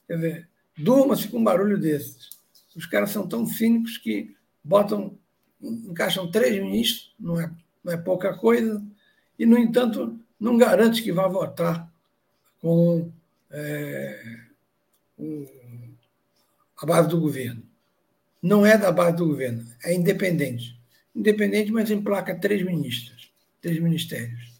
Quer 0.07 0.17
dizer, 0.17 0.49
durma-se 0.77 1.29
com 1.29 1.39
um 1.39 1.45
barulho 1.45 1.79
desses. 1.79 2.31
Os 2.75 2.87
caras 2.87 3.11
são 3.11 3.27
tão 3.27 3.47
cínicos 3.47 3.99
que 3.99 4.37
botam, 4.63 5.19
encaixam 5.61 6.31
três 6.31 6.63
ministros, 6.63 7.15
não 7.19 7.41
é, 7.41 7.51
não 7.83 7.93
é 7.93 7.97
pouca 7.97 8.37
coisa, 8.37 8.83
e, 9.39 9.47
no 9.47 9.59
entanto, 9.59 10.19
não 10.39 10.57
garante 10.57 11.03
que 11.03 11.13
vá 11.13 11.27
votar 11.27 11.91
com 12.61 13.11
é, 13.51 14.39
a 16.77 16.87
base 16.87 17.09
do 17.09 17.21
governo. 17.21 17.63
Não 18.43 18.65
é 18.65 18.77
da 18.77 18.93
base 18.93 19.17
do 19.17 19.27
governo, 19.27 19.67
é 19.83 19.95
independente. 19.95 20.79
Independente, 21.15 21.73
mas 21.73 21.91
emplaca 21.91 22.35
três 22.35 22.63
ministros, 22.63 23.33
três 23.61 23.81
ministérios. 23.81 24.56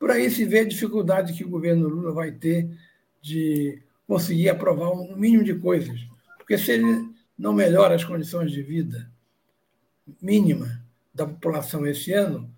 Por 0.00 0.10
aí 0.10 0.30
se 0.30 0.46
vê 0.46 0.60
a 0.60 0.64
dificuldade 0.64 1.34
que 1.34 1.44
o 1.44 1.50
governo 1.50 1.86
Lula 1.86 2.10
vai 2.10 2.32
ter 2.32 2.70
de 3.20 3.82
conseguir 4.06 4.48
aprovar 4.48 4.90
um 4.90 5.14
mínimo 5.14 5.44
de 5.44 5.54
coisas. 5.54 6.00
Porque 6.38 6.56
se 6.56 6.72
ele 6.72 7.14
não 7.38 7.52
melhora 7.52 7.94
as 7.94 8.02
condições 8.02 8.50
de 8.50 8.62
vida 8.62 9.12
mínima 10.20 10.82
da 11.14 11.26
população 11.26 11.86
esse 11.86 12.14
ano, 12.14 12.50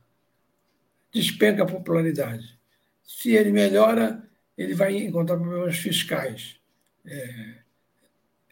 despenca 1.12 1.64
a 1.64 1.66
popularidade. 1.66 2.56
Se 3.02 3.32
ele 3.32 3.50
melhora, 3.50 4.22
ele 4.56 4.72
vai 4.72 4.96
encontrar 4.96 5.36
problemas 5.36 5.76
fiscais. 5.76 6.60
É, 7.04 7.54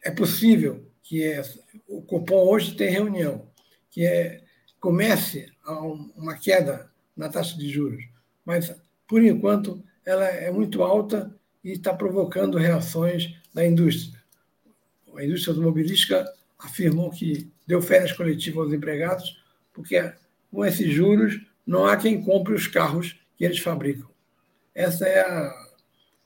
é 0.03 0.11
possível 0.11 0.85
que 1.00 1.22
é, 1.22 1.40
o 1.87 2.03
Copom 2.03 2.44
hoje 2.44 2.74
tem 2.74 2.90
reunião, 2.90 3.48
que 3.88 4.05
é, 4.05 4.42
comece 4.81 5.48
uma 6.16 6.37
queda 6.37 6.90
na 7.16 7.29
taxa 7.29 7.57
de 7.57 7.68
juros, 7.68 8.05
mas, 8.51 8.75
por 9.07 9.23
enquanto, 9.23 9.81
ela 10.05 10.25
é 10.25 10.51
muito 10.51 10.83
alta 10.83 11.33
e 11.63 11.71
está 11.71 11.95
provocando 11.95 12.59
reações 12.59 13.33
da 13.55 13.65
indústria. 13.65 14.21
A 15.17 15.25
indústria 15.25 15.53
automobilística 15.53 16.29
afirmou 16.59 17.13
que 17.13 17.49
deu 17.65 17.81
férias 17.81 18.11
coletivas 18.11 18.65
aos 18.65 18.73
empregados, 18.73 19.41
porque 19.73 20.13
com 20.51 20.65
esses 20.65 20.93
juros 20.93 21.41
não 21.65 21.87
há 21.87 21.97
quem 21.97 22.21
compre 22.21 22.53
os 22.53 22.67
carros 22.67 23.21
que 23.37 23.45
eles 23.45 23.61
fabricam. 23.61 24.11
Essa 24.75 25.07
é 25.07 25.21
a, 25.21 25.55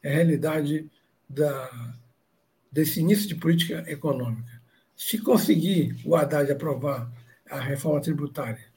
é 0.03 0.11
a 0.11 0.15
realidade 0.15 0.91
da, 1.29 1.93
desse 2.73 3.01
início 3.01 3.29
de 3.29 3.35
política 3.35 3.85
econômica. 3.87 4.63
Se 4.97 5.19
conseguir 5.19 5.95
o 6.07 6.17
Haddad 6.17 6.51
aprovar 6.51 7.13
a 7.51 7.61
reforma 7.61 8.01
tributária 8.01 8.73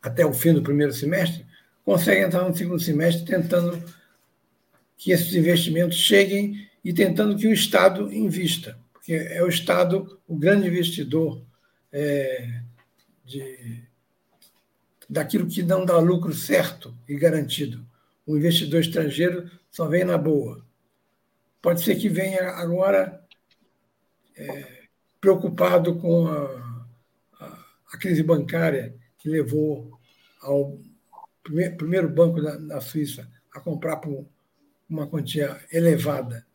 até 0.00 0.24
o 0.24 0.32
fim 0.32 0.54
do 0.54 0.62
primeiro 0.62 0.92
semestre, 0.94 1.46
consegue 1.84 2.22
entrar 2.22 2.48
no 2.48 2.56
segundo 2.56 2.80
semestre 2.80 3.24
tentando 3.24 3.82
que 4.96 5.10
esses 5.10 5.34
investimentos 5.34 5.98
cheguem 5.98 6.68
e 6.84 6.92
tentando 6.92 7.36
que 7.36 7.46
o 7.46 7.52
Estado 7.52 8.12
invista, 8.12 8.78
porque 8.92 9.14
é 9.14 9.42
o 9.42 9.48
Estado 9.48 10.20
o 10.26 10.36
grande 10.36 10.68
investidor 10.68 11.42
é, 11.92 12.60
de, 13.24 13.82
daquilo 15.08 15.46
que 15.48 15.62
não 15.62 15.84
dá 15.84 15.98
lucro 15.98 16.32
certo 16.32 16.96
e 17.08 17.16
garantido. 17.16 17.86
O 18.26 18.36
investidor 18.36 18.80
estrangeiro 18.80 19.50
só 19.70 19.88
vem 19.88 20.04
na 20.04 20.16
boa. 20.16 20.64
Pode 21.60 21.82
ser 21.82 21.96
que 21.96 22.08
venha 22.08 22.50
agora 22.50 23.22
é, 24.36 24.82
preocupado 25.20 25.96
com 25.96 26.26
a, 26.26 26.86
a, 27.40 27.64
a, 27.92 27.98
crise 27.98 28.22
bancária 28.22 28.94
que 29.18 29.28
levou 29.28 29.98
ao 30.40 30.78
primeiro, 31.42 31.76
primeiro 31.76 32.08
banco 32.08 32.40
da, 32.40 32.56
da, 32.56 32.80
Suíça 32.80 33.28
a 33.52 33.60
comprar 33.60 33.96
por 33.96 34.26
uma 34.88 35.06
quantia 35.06 35.60
elevada, 35.72 36.46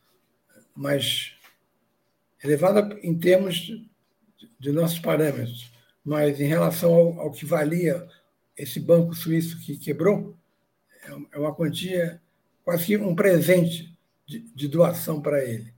mas 0.74 1.34
elevada 2.42 2.98
em 3.02 3.16
termos 3.18 3.54
de, 3.56 3.88
de 4.58 4.72
nossos 4.72 4.98
parâmetros, 4.98 5.72
mas 6.04 6.40
em 6.40 6.46
relação 6.46 6.94
ao, 6.94 7.20
ao 7.20 7.32
que 7.32 7.44
valia 7.44 8.06
esse 8.56 8.80
banco 8.80 9.14
suíço 9.14 9.60
que 9.60 9.76
quebrou, 9.76 10.36
é, 11.04 11.36
é 11.36 11.38
uma 11.38 11.54
quantia 11.54 12.20
quase 12.64 12.86
que 12.86 12.96
um 12.96 13.14
presente 13.14 13.96
de, 14.26 14.40
de 14.40 14.68
doação 14.68 15.20
para 15.20 15.44
ele. 15.44 15.72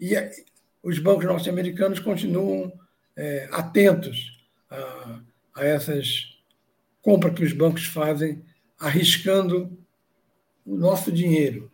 E 0.00 0.14
os 0.82 0.98
bancos 0.98 1.26
norte-americanos 1.26 1.98
continuam 1.98 2.72
é, 3.16 3.48
atentos 3.52 4.46
a, 4.70 5.20
a 5.56 5.64
essas 5.64 6.29
compras 7.02 7.34
que 7.34 7.44
os 7.44 7.52
bancos 7.52 7.86
fazem, 7.86 8.42
arriscando 8.78 9.76
o 10.64 10.76
nosso 10.76 11.10
dinheiro. 11.10 11.70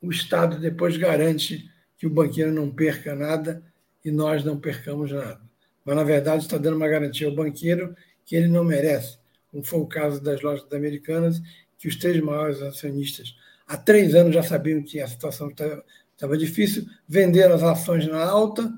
O 0.00 0.10
Estado 0.10 0.58
depois 0.58 0.96
garante 0.96 1.70
que 1.96 2.06
o 2.06 2.10
banqueiro 2.10 2.52
não 2.52 2.70
perca 2.70 3.14
nada 3.14 3.62
e 4.04 4.10
nós 4.10 4.44
não 4.44 4.58
percamos 4.58 5.10
nada. 5.10 5.40
Mas, 5.84 5.96
na 5.96 6.04
verdade, 6.04 6.44
está 6.44 6.58
dando 6.58 6.76
uma 6.76 6.88
garantia 6.88 7.26
ao 7.26 7.34
banqueiro 7.34 7.94
que 8.24 8.36
ele 8.36 8.48
não 8.48 8.64
merece, 8.64 9.18
como 9.50 9.64
foi 9.64 9.80
o 9.80 9.86
caso 9.86 10.20
das 10.20 10.40
lojas 10.40 10.66
americanas, 10.72 11.40
que 11.78 11.88
os 11.88 11.96
três 11.96 12.22
maiores 12.22 12.60
acionistas 12.62 13.34
há 13.66 13.76
três 13.76 14.14
anos 14.14 14.34
já 14.34 14.42
sabiam 14.42 14.82
que 14.82 15.00
a 15.00 15.08
situação 15.08 15.48
estava 15.48 16.36
difícil, 16.36 16.86
venderam 17.08 17.54
as 17.54 17.62
ações 17.62 18.06
na 18.06 18.22
alta, 18.22 18.72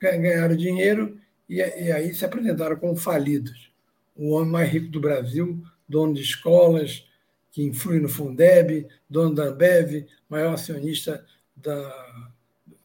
ganharam 0.00 0.56
dinheiro 0.56 1.18
e, 1.48 1.56
e 1.56 1.92
aí 1.92 2.14
se 2.14 2.24
apresentaram 2.24 2.76
como 2.76 2.96
falidos. 2.96 3.71
O 4.14 4.30
homem 4.30 4.50
mais 4.50 4.70
rico 4.70 4.88
do 4.88 5.00
Brasil, 5.00 5.62
dono 5.88 6.14
de 6.14 6.22
escolas, 6.22 7.06
que 7.50 7.62
influi 7.62 8.00
no 8.00 8.08
Fundeb, 8.08 8.88
dono 9.08 9.34
da 9.34 9.44
Ambev, 9.44 10.06
maior 10.28 10.54
acionista 10.54 11.24
da, 11.54 12.32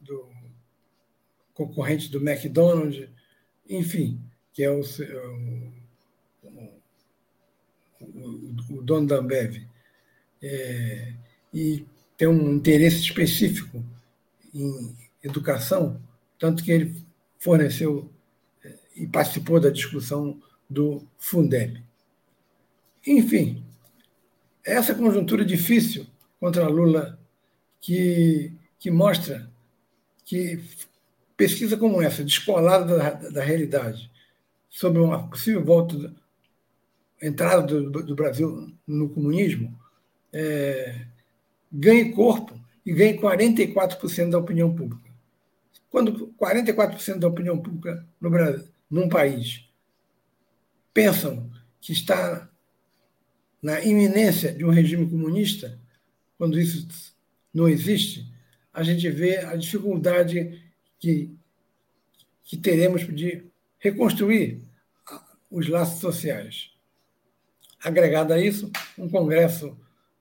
do 0.00 0.28
concorrente 1.54 2.10
do 2.10 2.18
McDonald's, 2.18 3.08
enfim, 3.68 4.20
que 4.52 4.62
é 4.62 4.70
o, 4.70 4.80
o, 6.42 6.72
o, 8.00 8.76
o 8.78 8.82
dono 8.82 9.06
da 9.06 9.16
Ambev. 9.16 9.66
É, 10.42 11.14
e 11.52 11.84
tem 12.16 12.28
um 12.28 12.54
interesse 12.54 13.00
específico 13.00 13.82
em 14.54 14.94
educação, 15.22 16.00
tanto 16.38 16.62
que 16.62 16.70
ele 16.70 17.02
forneceu 17.38 18.10
eh, 18.64 18.78
e 18.96 19.06
participou 19.06 19.60
da 19.60 19.70
discussão 19.70 20.40
do 20.68 21.02
Fundeb. 21.16 21.82
Enfim, 23.06 23.64
essa 24.64 24.94
conjuntura 24.94 25.44
difícil 25.44 26.06
contra 26.38 26.68
Lula 26.68 27.18
que, 27.80 28.52
que 28.78 28.90
mostra 28.90 29.50
que 30.24 30.60
pesquisa 31.36 31.76
como 31.76 32.02
essa, 32.02 32.24
descolada 32.24 32.96
da, 32.96 33.10
da 33.30 33.42
realidade, 33.42 34.10
sobre 34.68 35.00
uma 35.00 35.28
possível 35.28 35.64
volta, 35.64 36.12
entrada 37.20 37.62
do, 37.62 38.02
do 38.02 38.14
Brasil 38.14 38.72
no 38.86 39.08
comunismo, 39.08 39.76
é, 40.32 41.06
ganhe 41.72 42.12
corpo 42.12 42.58
e 42.84 42.92
ganhe 42.92 43.18
44% 43.18 44.30
da 44.30 44.38
opinião 44.38 44.74
pública. 44.74 45.08
Quando 45.90 46.28
44% 46.38 47.18
da 47.18 47.28
opinião 47.28 47.58
pública 47.58 48.06
no 48.20 48.30
Brasil, 48.30 48.68
num 48.90 49.08
país 49.08 49.67
pensam 50.92 51.50
que 51.80 51.92
está 51.92 52.48
na 53.62 53.80
iminência 53.84 54.52
de 54.52 54.64
um 54.64 54.70
regime 54.70 55.08
comunista, 55.08 55.78
quando 56.36 56.58
isso 56.58 56.86
não 57.52 57.68
existe, 57.68 58.26
a 58.72 58.82
gente 58.82 59.08
vê 59.10 59.38
a 59.38 59.56
dificuldade 59.56 60.62
que, 60.98 61.30
que 62.44 62.56
teremos 62.56 63.06
de 63.14 63.44
reconstruir 63.78 64.62
os 65.50 65.68
laços 65.68 66.00
sociais. 66.00 66.70
Agregado 67.82 68.32
a 68.32 68.40
isso, 68.40 68.70
um 68.96 69.08
Congresso 69.08 69.76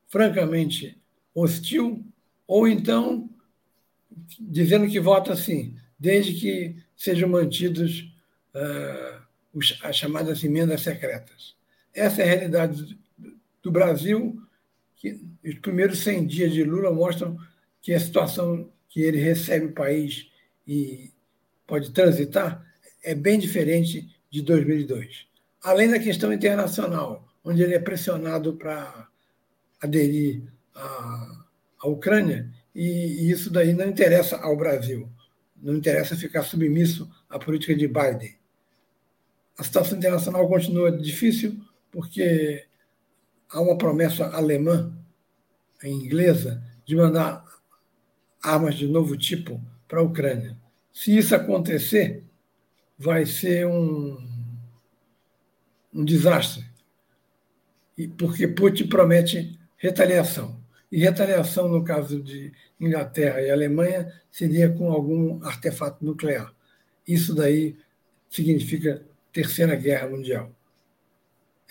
francamente 0.08 0.98
hostil, 1.34 2.04
ou 2.48 2.68
então 2.68 3.30
dizendo 4.40 4.88
que 4.88 5.00
vota 5.00 5.36
sim, 5.36 5.76
desde 6.00 6.34
que 6.34 6.76
sejam 6.96 7.30
mantidos 7.30 8.12
uh, 8.56 9.27
as 9.84 9.96
chamadas 9.96 10.44
emendas 10.44 10.82
secretas. 10.82 11.56
Essa 11.94 12.22
é 12.22 12.26
a 12.26 12.36
realidade 12.36 12.98
do 13.62 13.72
Brasil, 13.72 14.42
que 14.96 15.20
os 15.44 15.56
primeiros 15.56 16.00
100 16.00 16.28
dias 16.28 16.54
de 16.54 16.64
Lula 16.64 16.92
mostram 16.92 17.38
que 17.82 17.94
a 17.94 18.00
situação 18.00 18.72
que 18.90 19.02
ele 19.02 19.18
recebe 19.18 19.68
o 19.68 19.74
país 19.74 20.30
e 20.68 21.12
pode 21.66 21.92
transitar 21.92 22.66
é 23.04 23.14
bem 23.14 23.40
diferente 23.40 24.08
de 24.30 24.42
2002. 24.42 25.28
Além 25.62 25.90
da 25.90 26.00
questão 26.00 26.32
internacional, 26.32 27.28
onde 27.44 27.62
ele 27.62 27.76
é 27.76 27.80
pressionado 27.80 28.54
para 28.56 29.08
aderir 29.82 30.44
à, 30.74 31.44
Ucrânia, 31.84 32.50
e, 32.76 33.30
isso 33.30 33.50
daí 33.50 33.74
não 33.74 33.88
interessa 33.88 34.38
ao 34.38 34.58
Brasil, 34.58 35.10
não 35.56 35.76
interessa 35.76 36.16
ficar 36.16 36.44
submisso 36.44 37.10
à 37.30 37.40
política 37.40 37.76
de 37.76 37.88
Biden. 37.88 38.37
A 39.58 39.64
situação 39.64 39.98
internacional 39.98 40.48
continua 40.48 40.92
difícil 40.92 41.60
porque 41.92 42.66
há 43.50 43.60
uma 43.60 43.78
promessa 43.78 44.28
alemã, 44.28 44.94
inglesa, 45.84 46.64
de 46.86 46.96
mandar 46.96 47.44
armas 48.42 48.76
de 48.76 48.88
novo 48.88 49.18
tipo 49.18 49.62
para 49.88 50.00
a 50.00 50.04
Ucrânia. 50.04 50.58
Se 50.94 51.18
isso 51.18 51.36
acontecer, 51.36 52.24
vai 52.98 53.26
ser 53.26 53.68
um, 53.68 54.18
um 55.94 56.04
desastre, 56.04 56.66
porque 58.18 58.48
Putin 58.48 58.88
promete 58.88 59.60
retaliação. 59.78 60.60
E 60.92 61.00
retaliação, 61.00 61.68
no 61.68 61.84
caso 61.84 62.22
de 62.22 62.54
Inglaterra 62.80 63.42
e 63.42 63.52
Alemanha, 63.52 64.12
seria 64.32 64.70
com 64.70 64.92
algum 64.92 65.44
artefato 65.44 66.04
nuclear. 66.04 66.54
Isso 67.08 67.36
daí 67.36 67.76
significa 68.30 69.06
Terceira 69.38 69.76
Guerra 69.76 70.10
Mundial. 70.10 70.52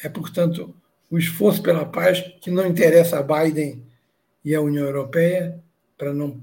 É, 0.00 0.08
portanto, 0.08 0.72
o 1.10 1.18
esforço 1.18 1.60
pela 1.60 1.84
paz 1.84 2.20
que 2.40 2.48
não 2.48 2.64
interessa 2.64 3.18
a 3.18 3.22
Biden 3.24 3.82
e 4.44 4.54
a 4.54 4.60
União 4.60 4.84
Europeia 4.84 5.60
para 5.98 6.14
não, 6.14 6.40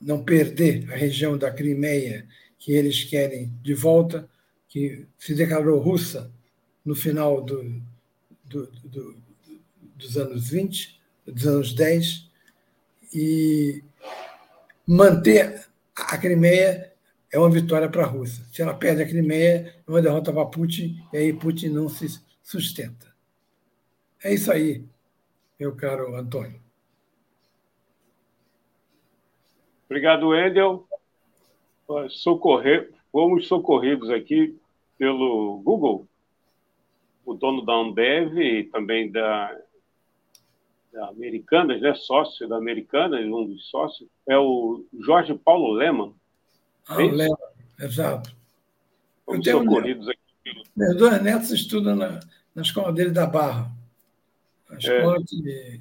não 0.00 0.24
perder 0.24 0.90
a 0.90 0.96
região 0.96 1.36
da 1.36 1.50
Crimeia 1.50 2.26
que 2.58 2.72
eles 2.72 3.04
querem 3.04 3.52
de 3.62 3.74
volta, 3.74 4.26
que 4.66 5.06
se 5.18 5.34
declarou 5.34 5.78
russa 5.78 6.32
no 6.82 6.94
final 6.94 7.42
do, 7.42 7.82
do, 8.46 8.66
do, 8.84 9.14
dos 9.94 10.16
anos 10.16 10.48
20, 10.48 11.02
dos 11.26 11.46
anos 11.46 11.74
10, 11.74 12.30
e 13.12 13.84
manter 14.86 15.66
a 15.94 16.16
Crimeia 16.16 16.87
é 17.32 17.38
uma 17.38 17.50
vitória 17.50 17.88
para 17.88 18.04
a 18.04 18.06
Rússia. 18.06 18.44
Se 18.52 18.62
ela 18.62 18.74
perde 18.74 19.02
a 19.02 19.08
Crimeia, 19.08 19.74
é 19.86 19.90
uma 19.90 20.02
derrota 20.02 20.32
para 20.32 20.46
Putin, 20.46 20.96
e 21.12 21.16
aí 21.16 21.32
Putin 21.32 21.68
não 21.68 21.88
se 21.88 22.06
sustenta. 22.42 23.06
É 24.22 24.32
isso 24.32 24.50
aí, 24.50 24.84
meu 25.58 25.76
caro 25.76 26.16
Antônio. 26.16 26.60
Obrigado, 29.86 30.28
Wendel. 30.28 30.86
Socorrer, 32.10 32.90
fomos 33.10 33.46
socorridos 33.46 34.10
aqui 34.10 34.58
pelo 34.98 35.62
Google, 35.64 36.06
o 37.24 37.32
dono 37.34 37.64
da 37.64 37.74
Ambev 37.74 38.36
e 38.38 38.64
também 38.64 39.10
da, 39.10 39.56
da 40.92 41.08
Americanas, 41.08 41.80
né? 41.80 41.94
sócio 41.94 42.48
da 42.48 42.56
Americanas, 42.56 43.24
um 43.24 43.46
dos 43.46 43.68
sócios, 43.70 44.08
é 44.26 44.36
o 44.36 44.84
Jorge 45.00 45.34
Paulo 45.34 45.72
Lehmann. 45.72 46.14
Ah, 46.88 47.02
é 47.02 47.06
Lehmann, 47.06 47.36
exato. 47.80 48.34
Fomos 49.24 49.46
socorridos 49.46 50.08
aqui. 50.08 50.18
Meus 50.74 50.96
dois 50.96 51.22
netos 51.22 51.50
estudam 51.50 51.94
na, 51.94 52.20
na 52.54 52.62
escola 52.62 52.92
dele 52.92 53.10
da 53.10 53.26
Barra. 53.26 53.70
A 54.70 54.76
escola 54.76 55.18
é. 55.18 55.22
que 55.24 55.80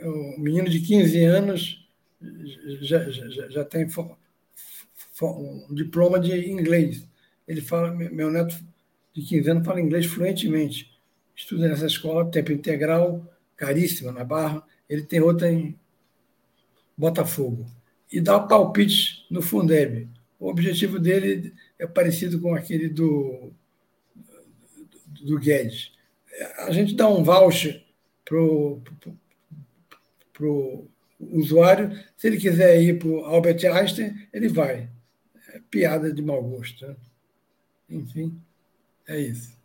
o 0.00 0.40
menino 0.40 0.68
de 0.68 0.80
15 0.80 1.24
anos 1.24 1.88
já, 2.80 3.10
já, 3.10 3.48
já 3.48 3.64
tem 3.64 3.86
um 5.22 5.74
diploma 5.74 6.18
de 6.18 6.50
inglês. 6.50 7.06
Ele 7.46 7.60
fala, 7.60 7.90
meu 7.92 8.30
neto 8.30 8.56
de 9.14 9.22
15 9.22 9.50
anos 9.50 9.66
fala 9.66 9.80
inglês 9.80 10.06
fluentemente. 10.06 10.98
Estuda 11.34 11.68
nessa 11.68 11.86
escola, 11.86 12.30
tempo 12.30 12.52
integral, 12.52 13.24
caríssima 13.56 14.12
na 14.12 14.24
Barra. 14.24 14.62
Ele 14.88 15.02
tem 15.02 15.20
outra 15.20 15.50
em 15.50 15.78
Botafogo. 16.96 17.66
E 18.10 18.20
dá 18.20 18.40
palpite 18.40 19.26
no 19.30 19.42
Fundeb. 19.42 20.08
O 20.38 20.48
objetivo 20.48 20.98
dele 20.98 21.54
é 21.78 21.86
parecido 21.86 22.40
com 22.40 22.54
aquele 22.54 22.88
do, 22.88 23.52
do 25.22 25.38
Guedes. 25.38 25.92
A 26.58 26.70
gente 26.70 26.94
dá 26.94 27.08
um 27.08 27.24
voucher 27.24 27.84
para 28.24 28.38
o 28.38 28.80
usuário. 31.18 31.90
Se 32.16 32.28
ele 32.28 32.38
quiser 32.38 32.80
ir 32.80 32.98
para 32.98 33.08
o 33.08 33.24
Albert 33.24 33.64
Einstein, 33.64 34.14
ele 34.32 34.48
vai. 34.48 34.88
É 35.48 35.60
piada 35.70 36.12
de 36.12 36.22
mau 36.22 36.42
gosto. 36.42 36.86
Né? 36.86 36.96
Enfim, 37.90 38.40
é 39.08 39.18
isso. 39.18 39.58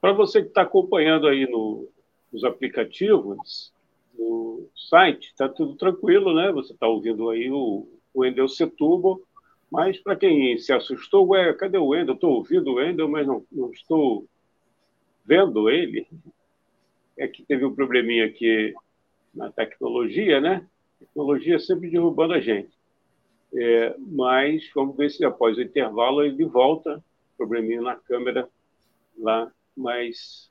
Para 0.00 0.12
você 0.12 0.40
que 0.40 0.48
está 0.48 0.62
acompanhando 0.62 1.28
aí 1.28 1.48
no, 1.48 1.88
nos 2.32 2.44
aplicativos, 2.44 3.72
no 4.18 4.68
site, 4.74 5.28
está 5.28 5.48
tudo 5.48 5.76
tranquilo, 5.76 6.34
né? 6.34 6.50
Você 6.52 6.72
está 6.72 6.88
ouvindo 6.88 7.30
aí 7.30 7.50
o, 7.50 7.86
o 8.14 8.20
Wendel 8.20 8.48
Setubo, 8.48 9.22
mas 9.70 9.98
para 9.98 10.16
quem 10.16 10.58
se 10.58 10.72
assustou, 10.72 11.28
ué, 11.28 11.52
cadê 11.54 11.78
o 11.78 11.88
Wendel? 11.88 12.14
Estou 12.14 12.32
ouvindo 12.32 12.70
o 12.70 12.74
Wendel, 12.74 13.08
mas 13.08 13.26
não, 13.26 13.44
não 13.50 13.70
estou 13.70 14.26
vendo 15.24 15.70
ele 15.70 16.06
é 17.16 17.28
que 17.28 17.44
teve 17.44 17.64
um 17.64 17.74
probleminha 17.74 18.26
aqui 18.26 18.74
na 19.34 19.50
tecnologia, 19.50 20.40
né? 20.40 20.66
tecnologia 20.98 21.58
sempre 21.58 21.90
derrubando 21.90 22.34
a 22.34 22.40
gente. 22.40 22.70
É, 23.54 23.94
mas 23.98 24.70
vamos 24.74 24.96
ver 24.96 25.10
se 25.10 25.24
após 25.24 25.58
o 25.58 25.62
intervalo 25.62 26.24
ele 26.24 26.44
volta, 26.44 27.02
probleminha 27.36 27.82
na 27.82 27.96
câmera 27.96 28.48
lá, 29.18 29.52
mas 29.76 30.50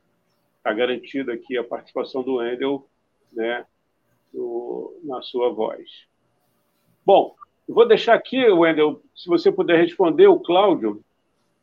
está 0.57 0.71
garantido 0.73 1.31
aqui 1.31 1.57
a 1.57 1.63
participação 1.63 2.21
do 2.21 2.35
Wendel 2.35 2.87
né, 3.33 3.65
na 5.03 5.21
sua 5.21 5.51
voz. 5.51 6.07
Bom, 7.03 7.35
vou 7.67 7.87
deixar 7.87 8.13
aqui, 8.13 8.49
Wendel, 8.49 9.01
se 9.15 9.27
você 9.27 9.51
puder 9.51 9.79
responder, 9.79 10.27
o 10.27 10.39
Cláudio, 10.39 11.03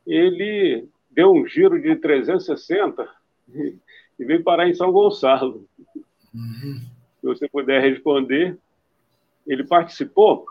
ele 0.07 0.89
deu 1.11 1.33
um 1.33 1.47
giro 1.47 1.81
de 1.81 1.97
360 1.97 3.09
e 4.19 4.25
veio 4.25 4.43
parar 4.43 4.69
em 4.69 4.75
São 4.75 4.91
Gonçalo. 4.93 5.67
Uhum. 6.35 6.81
Se 7.21 7.27
você 7.27 7.49
puder 7.49 7.83
responder, 7.83 8.59
ele 9.47 9.65
participou 9.65 10.47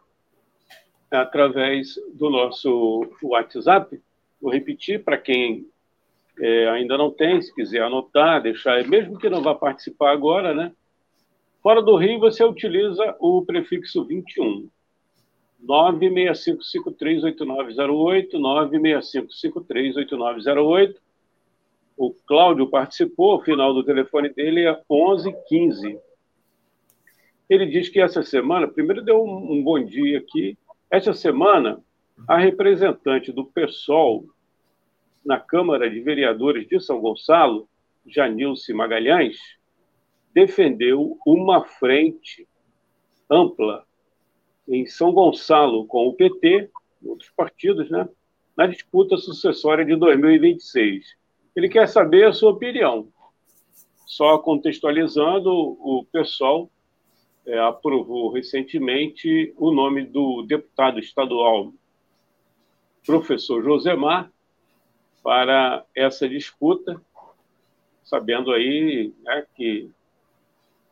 através 1.10 1.96
do 2.14 2.30
nosso 2.30 3.10
WhatsApp. 3.24 4.00
Vou 4.42 4.52
repetir 4.52 5.04
para 5.04 5.18
quem 5.18 5.66
é, 6.40 6.70
ainda 6.70 6.98
não 6.98 7.10
tem, 7.10 7.42
se 7.42 7.54
quiser 7.54 7.82
anotar, 7.82 8.42
deixar, 8.42 8.86
mesmo 8.88 9.18
que 9.18 9.30
não 9.30 9.42
vá 9.42 9.56
participar 9.56 10.12
agora, 10.12 10.54
né? 10.54 10.72
Fora 11.64 11.82
do 11.82 11.96
Rio, 11.96 12.20
você 12.20 12.44
utiliza 12.44 13.16
o 13.20 13.44
prefixo 13.44 14.06
21. 14.06 14.70
965538908, 15.64 18.34
965538908. 18.34 20.96
O 21.98 22.12
Cláudio 22.12 22.68
participou, 22.68 23.36
o 23.36 23.42
final 23.42 23.74
do 23.74 23.84
telefone 23.84 24.30
dele 24.30 24.66
é 24.66 24.74
1115. 24.90 26.00
Ele 27.50 27.66
diz 27.66 27.90
que 27.90 28.00
essa 28.00 28.22
semana, 28.22 28.68
primeiro 28.68 29.02
deu 29.02 29.24
um, 29.24 29.54
um 29.54 29.64
bom 29.64 29.84
dia 29.84 30.20
aqui, 30.20 30.56
essa 30.92 31.14
semana 31.14 31.82
a 32.28 32.38
representante 32.38 33.32
do 33.32 33.46
PSOL 33.46 34.26
na 35.26 35.40
Câmara 35.40 35.90
de 35.90 36.00
Vereadores 36.00 36.68
de 36.68 36.80
São 36.80 37.02
Gonçalo, 37.02 37.68
Janilce 38.06 38.72
Magalhães, 38.74 39.38
defendeu 40.34 41.18
uma 41.26 41.66
frente 41.66 42.48
ampla 43.30 43.87
em 44.68 44.86
São 44.86 45.12
Gonçalo 45.12 45.86
com 45.86 46.08
o 46.08 46.14
PT, 46.14 46.70
outros 47.06 47.30
partidos, 47.30 47.90
né, 47.90 48.08
na 48.56 48.68
disputa 48.68 49.18
sucessória 49.18 49.86
de 49.86 49.96
2026. 49.96 51.16
Ele 51.56 51.70
quer 51.70 51.88
saber 51.88 52.28
a 52.28 52.34
sua 52.34 52.52
opinião. 52.52 53.08
Só 54.06 54.38
contextualizando, 54.38 55.52
o 55.52 56.06
pessoal 56.12 56.70
é, 57.46 57.60
aprovou 57.60 58.30
recentemente 58.32 59.54
o 59.58 59.72
nome 59.72 60.06
do 60.06 60.44
deputado 60.44 61.00
estadual 61.00 61.74
professor 63.06 63.64
Josemar 63.64 64.30
para 65.24 65.86
essa 65.96 66.28
disputa, 66.28 67.02
sabendo 68.04 68.52
aí 68.52 69.14
né, 69.24 69.46
que 69.56 69.90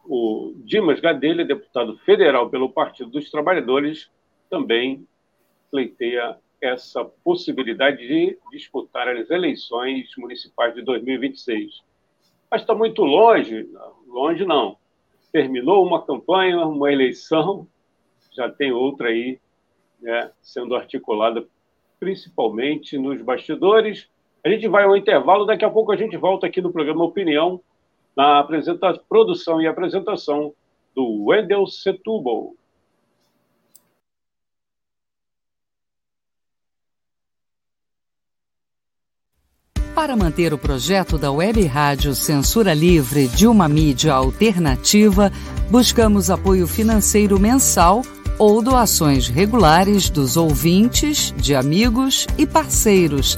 o 0.07 0.53
Dimas 0.57 0.99
Gadelha, 0.99 1.43
deputado 1.43 1.97
federal 1.99 2.49
pelo 2.49 2.69
Partido 2.69 3.09
dos 3.09 3.29
Trabalhadores, 3.29 4.09
também 4.49 5.07
pleiteia 5.71 6.37
essa 6.61 7.03
possibilidade 7.03 8.07
de 8.07 8.37
disputar 8.51 9.07
as 9.09 9.29
eleições 9.29 10.09
municipais 10.17 10.73
de 10.73 10.81
2026. 10.81 11.83
Mas 12.49 12.61
está 12.61 12.73
muito 12.73 13.03
longe, 13.03 13.69
longe 14.07 14.45
não. 14.45 14.77
Terminou 15.31 15.85
uma 15.85 16.01
campanha, 16.05 16.65
uma 16.65 16.91
eleição, 16.91 17.67
já 18.31 18.49
tem 18.49 18.71
outra 18.71 19.09
aí 19.09 19.39
né, 20.01 20.31
sendo 20.41 20.75
articulada 20.75 21.45
principalmente 21.99 22.97
nos 22.97 23.21
bastidores. 23.21 24.07
A 24.43 24.49
gente 24.49 24.67
vai 24.67 24.83
ao 24.83 24.95
intervalo, 24.95 25.45
daqui 25.45 25.65
a 25.65 25.69
pouco 25.69 25.91
a 25.91 25.95
gente 25.97 26.15
volta 26.17 26.45
aqui 26.45 26.61
no 26.61 26.71
programa 26.71 27.03
Opinião, 27.03 27.61
na 28.15 28.39
apresentação, 28.39 29.03
produção 29.09 29.61
e 29.61 29.67
apresentação 29.67 30.53
do 30.95 31.25
Wendel 31.25 31.67
Setúbal. 31.67 32.53
Para 39.93 40.15
manter 40.15 40.53
o 40.53 40.57
projeto 40.57 41.17
da 41.17 41.31
Web 41.31 41.65
Rádio 41.65 42.13
Censura 42.13 42.73
Livre 42.73 43.27
de 43.29 43.47
uma 43.47 43.67
mídia 43.67 44.13
alternativa, 44.13 45.31
buscamos 45.71 46.29
apoio 46.29 46.67
financeiro 46.67 47.39
mensal 47.39 48.01
ou 48.37 48.61
doações 48.61 49.29
regulares 49.29 50.09
dos 50.09 50.35
ouvintes, 50.35 51.33
de 51.37 51.55
amigos 51.55 52.27
e 52.37 52.45
parceiros, 52.45 53.37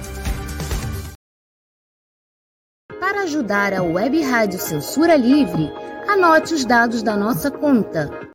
Ajudar 3.41 3.73
a 3.73 3.81
Web 3.81 4.21
Rádio 4.21 4.59
Censura 4.59 5.17
Livre, 5.17 5.73
anote 6.07 6.53
os 6.53 6.63
dados 6.63 7.01
da 7.01 7.17
nossa 7.17 7.49
conta. 7.49 8.29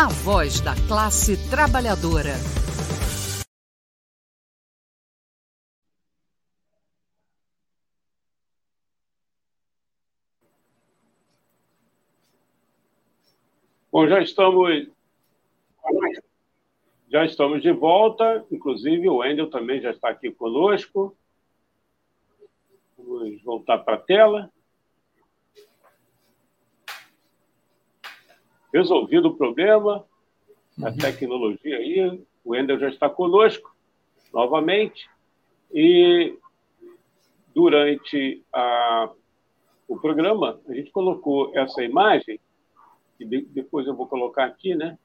a 0.00 0.06
voz 0.06 0.60
da 0.60 0.76
classe 0.86 1.36
trabalhadora. 1.50 2.34
Bom, 13.90 14.06
já 14.06 14.22
estamos 14.22 14.86
já 17.10 17.24
estamos 17.24 17.60
de 17.60 17.72
volta, 17.72 18.46
inclusive 18.52 19.08
o 19.08 19.16
Wendel 19.16 19.50
também 19.50 19.80
já 19.80 19.90
está 19.90 20.10
aqui 20.10 20.30
conosco. 20.30 21.18
Vamos 22.96 23.42
voltar 23.42 23.78
para 23.78 23.96
a 23.96 24.00
tela. 24.00 24.52
Resolvido 28.78 29.28
o 29.28 29.36
problema, 29.36 30.04
a 30.80 30.88
uhum. 30.88 30.96
tecnologia 30.96 31.78
aí, 31.78 32.24
o 32.44 32.52
Wendel 32.52 32.78
já 32.78 32.88
está 32.88 33.10
conosco 33.10 33.74
novamente, 34.32 35.08
e 35.72 36.38
durante 37.54 38.44
a, 38.52 39.10
o 39.88 39.98
programa, 39.98 40.60
a 40.68 40.74
gente 40.74 40.90
colocou 40.92 41.50
essa 41.58 41.82
imagem, 41.82 42.38
que 43.16 43.24
de, 43.24 43.42
depois 43.46 43.86
eu 43.86 43.96
vou 43.96 44.06
colocar 44.06 44.44
aqui, 44.44 44.74
né, 44.76 44.96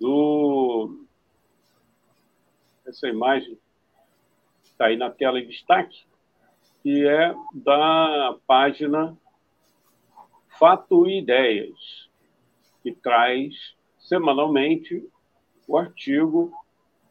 do, 0.00 1.04
essa 2.84 3.08
imagem 3.08 3.56
está 4.64 4.86
aí 4.86 4.96
na 4.96 5.10
tela 5.10 5.38
em 5.38 5.46
destaque, 5.46 6.04
que 6.82 7.06
é 7.06 7.32
da 7.54 8.36
página 8.46 9.16
Fato 10.58 11.06
e 11.06 11.20
Ideias 11.20 12.01
que 12.82 12.92
traz 12.92 13.74
semanalmente 13.98 15.06
o 15.68 15.76
artigo 15.76 16.52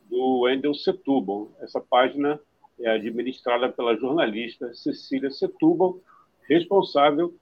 do 0.09 0.41
Wendel 0.41 0.73
Setúbal. 0.73 1.49
Essa 1.61 1.79
página 1.79 2.39
é 2.79 2.89
administrada 2.89 3.69
pela 3.69 3.95
jornalista 3.95 4.73
Cecília 4.73 5.31
Setúbal, 5.31 5.99
responsável 6.47 7.33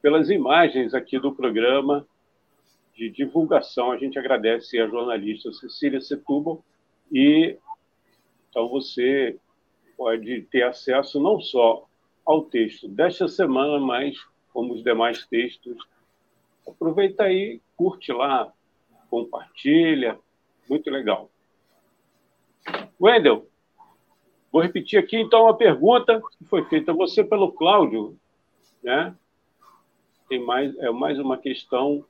pelas 0.00 0.30
imagens 0.30 0.94
aqui 0.94 1.18
do 1.18 1.32
programa 1.32 2.06
de 2.94 3.08
divulgação. 3.08 3.92
A 3.92 3.96
gente 3.96 4.18
agradece 4.18 4.78
a 4.80 4.88
jornalista 4.88 5.52
Cecília 5.52 6.00
Setúbal 6.00 6.64
e 7.10 7.56
Então 8.50 8.68
você 8.68 9.38
pode 9.96 10.42
ter 10.50 10.62
acesso 10.62 11.20
não 11.20 11.40
só 11.40 11.86
ao 12.24 12.42
texto 12.42 12.88
desta 12.88 13.28
semana, 13.28 13.78
mas 13.78 14.16
como 14.52 14.74
os 14.74 14.82
demais 14.82 15.26
textos. 15.26 15.76
Aproveita 16.66 17.24
aí, 17.24 17.60
curte 17.76 18.12
lá, 18.12 18.52
compartilha, 19.10 20.18
muito 20.68 20.90
legal. 20.90 21.30
Wendel, 23.00 23.48
vou 24.50 24.62
repetir 24.62 24.98
aqui 24.98 25.16
então 25.16 25.48
a 25.48 25.54
pergunta 25.54 26.22
que 26.38 26.44
foi 26.44 26.64
feita 26.66 26.92
a 26.92 26.94
você 26.94 27.24
pelo 27.24 27.52
Cláudio, 27.52 28.16
né? 28.82 29.16
Tem 30.28 30.44
mais 30.44 30.76
é 30.78 30.90
mais 30.90 31.18
uma 31.18 31.36
questão 31.36 32.04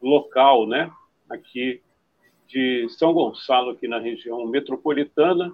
local, 0.00 0.66
né? 0.66 0.90
Aqui 1.28 1.82
de 2.46 2.88
São 2.90 3.12
Gonçalo, 3.12 3.70
aqui 3.70 3.88
na 3.88 3.98
região 3.98 4.46
metropolitana. 4.46 5.52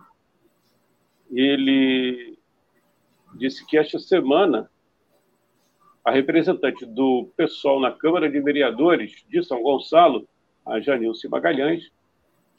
Ele 1.30 2.36
disse 3.34 3.64
que 3.66 3.78
esta 3.78 3.98
semana 3.98 4.70
a 6.04 6.10
representante 6.10 6.84
do 6.84 7.30
pessoal 7.36 7.80
na 7.80 7.92
Câmara 7.92 8.28
de 8.30 8.40
Vereadores 8.40 9.24
de 9.28 9.42
São 9.44 9.62
Gonçalo, 9.62 10.28
a 10.66 10.80
Janilce 10.80 11.28
Magalhães, 11.28 11.90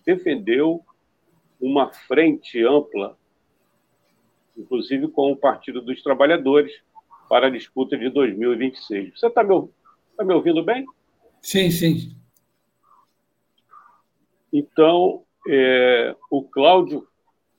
defendeu 0.05 0.83
uma 1.59 1.91
frente 1.91 2.63
ampla, 2.63 3.17
inclusive 4.57 5.07
com 5.09 5.31
o 5.31 5.37
Partido 5.37 5.81
dos 5.81 6.01
Trabalhadores, 6.01 6.73
para 7.29 7.47
a 7.47 7.49
disputa 7.49 7.97
de 7.97 8.09
2026. 8.09 9.19
Você 9.19 9.27
está 9.27 9.43
me, 9.43 9.67
tá 10.15 10.23
me 10.23 10.33
ouvindo 10.33 10.63
bem? 10.63 10.85
Sim, 11.41 11.69
sim. 11.71 12.15
Então, 14.51 15.23
é, 15.49 16.15
o 16.29 16.43
Cláudio, 16.43 17.07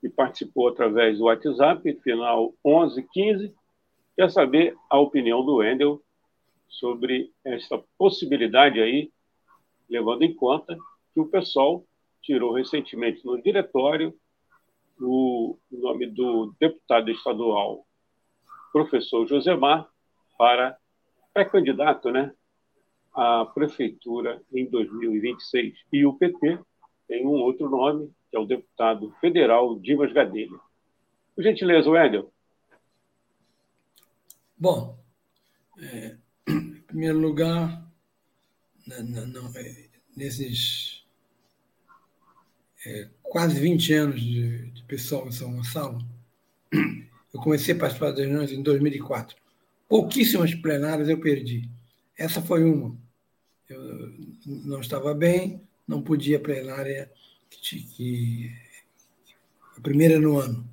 que 0.00 0.08
participou 0.08 0.68
através 0.68 1.18
do 1.18 1.24
WhatsApp, 1.24 1.92
final 2.02 2.54
1115, 2.64 3.52
quer 4.16 4.30
saber 4.30 4.76
a 4.88 4.98
opinião 4.98 5.44
do 5.44 5.56
Wendel 5.56 6.02
sobre 6.68 7.32
essa 7.44 7.82
possibilidade 7.98 8.80
aí, 8.80 9.10
levando 9.88 10.22
em 10.22 10.34
conta 10.34 10.76
que 11.12 11.20
o 11.20 11.28
pessoal 11.28 11.84
tirou 12.22 12.52
recentemente 12.52 13.24
no 13.24 13.40
diretório 13.40 14.14
o 15.00 15.58
nome 15.70 16.06
do 16.06 16.54
deputado 16.58 17.10
estadual, 17.10 17.84
professor 18.72 19.26
Josemar, 19.26 19.88
para 20.38 20.76
pré-candidato 21.32 22.10
né, 22.10 22.32
à 23.14 23.44
prefeitura 23.44 24.40
em 24.52 24.66
2026. 24.66 25.74
E 25.92 26.06
o 26.06 26.14
PT 26.14 26.58
tem 27.06 27.26
um 27.26 27.32
outro 27.32 27.68
nome, 27.68 28.10
que 28.30 28.36
é 28.36 28.40
o 28.40 28.46
deputado 28.46 29.10
federal 29.20 29.78
Dimas 29.78 30.12
Gadelha. 30.12 30.58
Por 31.34 31.42
gentileza, 31.42 31.90
Wendel. 31.90 32.32
Bom, 34.56 34.98
é, 35.78 36.16
em 36.48 36.80
primeiro 36.86 37.18
lugar, 37.18 37.84
não, 38.86 39.26
não, 39.26 39.52
é, 39.56 39.88
nesses 40.16 41.04
é, 42.86 43.08
quase 43.22 43.58
20 43.58 43.92
anos 43.94 44.20
de, 44.20 44.70
de 44.70 44.82
pessoal 44.84 45.26
em 45.26 45.32
São 45.32 45.54
Gonçalo, 45.54 46.04
eu 46.72 47.40
comecei 47.40 47.74
a 47.74 47.78
participar 47.78 48.10
das 48.10 48.20
reuniões 48.20 48.52
em 48.52 48.62
2004. 48.62 49.36
Pouquíssimas 49.88 50.54
plenárias 50.54 51.08
eu 51.08 51.18
perdi. 51.18 51.68
Essa 52.16 52.40
foi 52.40 52.64
uma. 52.64 52.96
Eu 53.68 54.14
não 54.46 54.80
estava 54.80 55.14
bem, 55.14 55.60
não 55.86 56.02
podia 56.02 56.38
plenária 56.38 57.10
que, 57.50 57.82
que 57.82 58.52
a 59.76 59.80
primeira 59.80 60.18
no 60.18 60.38
ano. 60.38 60.68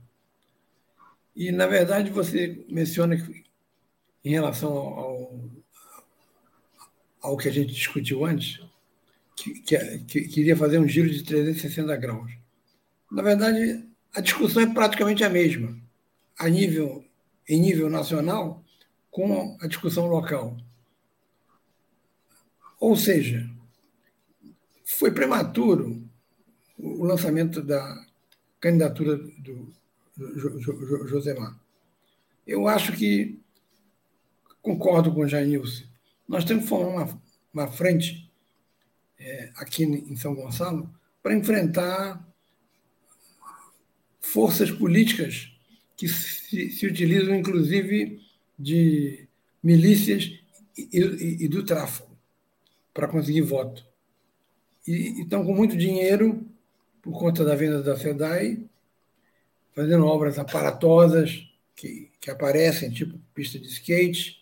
E, 1.36 1.52
na 1.52 1.66
verdade, 1.66 2.12
você 2.12 2.64
menciona 2.70 3.16
que, 3.16 3.41
em 4.24 4.32
relação 4.32 4.72
ao, 4.72 5.40
ao 7.22 7.38
que 7.38 7.48
a 7.48 7.52
gente 7.52 7.74
discutiu 7.74 8.26
antes, 8.26 8.62
que, 9.36 9.62
que, 9.62 10.00
que 10.00 10.28
queria 10.28 10.56
fazer 10.56 10.80
um 10.80 10.88
giro 10.88 11.10
de 11.10 11.24
360 11.24 11.96
graus. 11.98 12.32
Na 13.12 13.22
verdade, 13.22 13.86
a 14.14 14.22
discussão 14.22 14.64
é 14.64 14.74
praticamente 14.74 15.24
a 15.24 15.30
mesma, 15.30 15.78
a 16.38 16.48
nível, 16.48 17.04
em 17.48 17.60
nível 17.60 17.90
nacional, 17.90 18.64
com 19.10 19.58
a 19.62 19.68
discussão 19.68 20.08
local. 20.08 20.58
Ou 22.80 22.96
seja, 22.96 23.50
foi 24.86 25.12
prematuro 25.12 26.04
o 26.78 27.04
lançamento 27.04 27.62
da 27.62 28.06
candidatura 28.60 29.18
do 29.18 29.74
Josemar. 31.08 31.60
Eu 32.46 32.68
acho 32.68 32.94
que, 32.94 33.40
concordo 34.62 35.14
com 35.14 35.22
o 35.22 35.28
Jailson, 35.28 35.86
nós 36.28 36.46
temos 36.46 36.64
que 36.64 36.70
formar 36.70 37.04
uma, 37.04 37.22
uma 37.54 37.68
frente 37.68 38.32
é, 39.20 39.52
aqui 39.56 39.84
em 39.84 40.16
São 40.16 40.34
Gonçalo 40.34 40.90
para 41.22 41.36
enfrentar 41.36 42.26
forças 44.20 44.72
políticas 44.72 45.52
que 45.98 46.08
se, 46.08 46.72
se 46.72 46.88
utilizam, 46.88 47.36
inclusive, 47.36 48.22
de 48.58 49.28
milícias 49.62 50.40
e, 50.78 50.90
e, 50.92 51.46
e 51.46 51.48
do 51.48 51.64
tráfico 51.64 52.10
para 52.94 53.08
conseguir 53.08 53.42
voto. 53.42 53.86
E 54.88 55.22
estão 55.22 55.46
com 55.46 55.54
muito 55.54 55.78
dinheiro 55.78 56.46
por 57.02 57.18
conta 57.18 57.44
da 57.44 57.56
venda 57.56 57.82
da 57.82 57.98
SEDAI, 57.98 58.64
fazendo 59.74 60.06
obras 60.06 60.38
aparatosas 60.40 61.48
que, 61.76 62.12
que 62.20 62.30
aparecem, 62.30 62.92
tipo 62.92 63.20
pista 63.34 63.60
de 63.60 63.68
skate, 63.68 64.41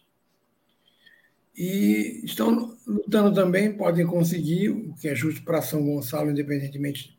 e 1.59 2.21
estão 2.23 2.77
lutando 2.87 3.35
também, 3.35 3.75
podem 3.75 4.07
conseguir, 4.07 4.69
o 4.69 4.95
que 4.95 5.09
é 5.09 5.13
justo 5.13 5.43
para 5.43 5.61
São 5.61 5.85
Gonçalo, 5.85 6.31
independentemente 6.31 7.17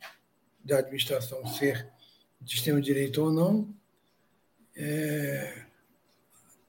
da 0.65 0.79
administração 0.79 1.47
ser 1.47 1.87
de 2.41 2.53
sistema 2.53 2.81
de 2.81 2.87
direito 2.87 3.23
ou 3.23 3.31
não, 3.31 3.69
é, 4.75 5.67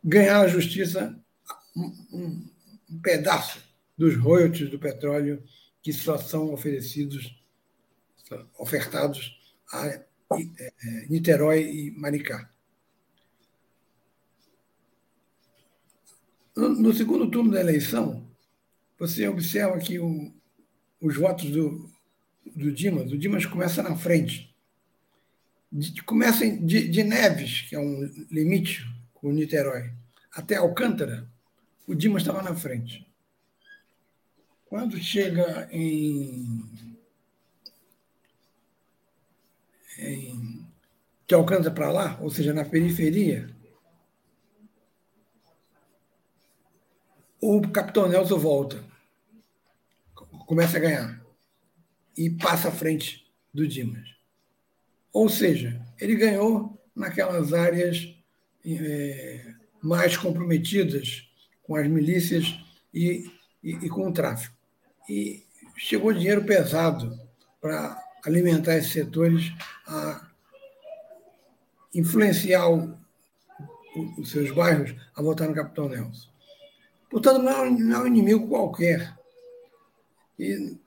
ganhar 0.04 0.42
a 0.42 0.50
justiça 0.50 1.18
um, 1.74 1.86
um, 2.12 2.50
um 2.90 3.00
pedaço 3.00 3.64
dos 3.98 4.18
royalties 4.18 4.70
do 4.70 4.78
petróleo 4.78 5.42
que 5.82 5.94
só 5.94 6.18
são 6.18 6.52
oferecidos, 6.52 7.42
ofertados 8.60 9.40
a 9.72 9.88
é, 9.88 10.06
Niterói 11.10 11.62
e 11.64 11.92
Maricá. 11.92 12.52
No, 16.82 16.92
segundo 16.92 17.30
turno 17.30 17.52
da 17.52 17.60
eleição, 17.60 18.28
você 18.98 19.28
observa 19.28 19.78
que 19.78 20.00
o, 20.00 20.34
os 21.00 21.16
votos 21.16 21.52
do, 21.52 21.88
do 22.56 22.72
Dimas, 22.72 23.12
o 23.12 23.18
Dimas 23.20 23.46
começa 23.46 23.84
na 23.84 23.96
frente. 23.96 24.52
De, 25.72 26.02
começa 26.02 26.44
de, 26.50 26.88
de 26.88 27.04
Neves, 27.04 27.62
que 27.62 27.76
é 27.76 27.80
um 27.80 28.02
limite 28.32 28.84
com 29.14 29.30
o 29.30 29.32
Niterói, 29.32 29.92
até 30.34 30.56
Alcântara, 30.56 31.30
o 31.86 31.94
Dimas 31.94 32.24
estava 32.24 32.42
na 32.42 32.56
frente. 32.56 33.08
Quando 34.66 34.98
chega 34.98 35.70
em, 35.72 36.64
em 40.00 40.66
que 41.28 41.36
alcança 41.36 41.70
para 41.70 41.92
lá, 41.92 42.18
ou 42.20 42.32
seja, 42.32 42.52
na 42.54 42.66
periferia, 42.66 43.61
o 47.42 47.62
capitão 47.70 48.08
Nelson 48.08 48.38
volta, 48.38 48.84
começa 50.46 50.78
a 50.78 50.80
ganhar 50.80 51.26
e 52.18 52.30
passa 52.30 52.70
à 52.70 52.72
frente 52.72 53.26
do 53.54 53.68
Dimas. 53.68 54.16
Ou 55.12 55.28
seja, 55.28 55.82
ele 56.00 56.16
ganhou 56.16 56.80
naquelas 56.96 57.54
áreas 57.54 58.16
é, 58.66 59.54
mais 59.82 60.16
comprometidas 60.16 61.28
com 61.64 61.76
as 61.76 61.88
milícias 61.88 62.60
e, 62.94 63.30
e, 63.64 63.72
e 63.72 63.90
com 63.90 64.08
o 64.08 64.14
tráfico 64.14 64.62
e 65.10 65.44
chegou 65.76 66.14
dinheiro 66.14 66.46
pesado 66.46 67.20
para 67.60 68.02
alimentar 68.24 68.78
esses 68.78 68.92
setores, 68.92 69.52
a 69.86 70.30
influenciar 71.94 72.70
o, 72.70 72.98
os 74.18 74.32
seus 74.32 74.52
bairros 74.52 74.96
a 75.16 75.22
votar 75.22 75.50
no 75.50 75.56
Capitão 75.56 75.90
Nelson. 75.90 76.31
Portanto, 77.12 77.44
não 77.44 77.52
é, 77.52 77.70
não 77.70 77.98
é 77.98 78.04
um 78.04 78.08
inimigo 78.08 78.48
qualquer. 78.48 79.14
E 80.40 80.78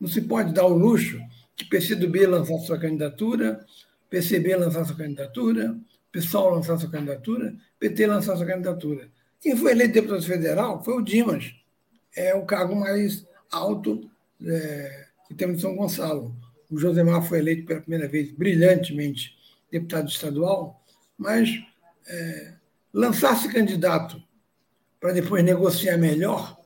não 0.00 0.08
se 0.08 0.20
pode 0.22 0.52
dar 0.52 0.66
o 0.66 0.76
luxo 0.76 1.20
de 1.56 1.64
PCdoB 1.66 2.26
lançar 2.26 2.58
sua 2.58 2.78
candidatura, 2.78 3.64
PCB 4.10 4.56
lançar 4.56 4.84
sua 4.84 4.96
candidatura, 4.96 5.78
PSOL 6.10 6.50
lançar 6.50 6.76
sua 6.78 6.90
candidatura, 6.90 7.54
PT 7.78 8.06
lançar 8.06 8.36
sua 8.36 8.46
candidatura. 8.46 9.08
Quem 9.40 9.56
foi 9.56 9.72
eleito 9.72 9.94
deputado 9.94 10.22
federal 10.22 10.82
foi 10.82 10.94
o 10.94 11.00
Dimas 11.00 11.54
é 12.14 12.34
o 12.34 12.44
cargo 12.44 12.74
mais 12.74 13.24
alto 13.50 14.10
é, 14.44 15.06
que 15.28 15.34
temos 15.34 15.58
em 15.58 15.60
São 15.60 15.76
Gonçalo. 15.76 16.34
O 16.70 16.78
Josemar 16.78 17.22
foi 17.22 17.38
eleito 17.38 17.66
pela 17.66 17.80
primeira 17.80 18.08
vez 18.08 18.30
brilhantemente 18.32 19.36
deputado 19.70 20.08
estadual, 20.08 20.82
mas 21.16 21.50
é, 22.06 22.54
lançar-se 22.92 23.48
candidato 23.52 24.20
para 25.00 25.12
depois 25.12 25.42
negociar 25.42 25.96
melhor 25.96 26.60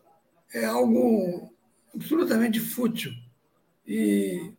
é 0.52 0.64
algo 0.64 1.52
absolutamente 1.94 2.58
fútil. 2.58 3.12
E 3.86 4.52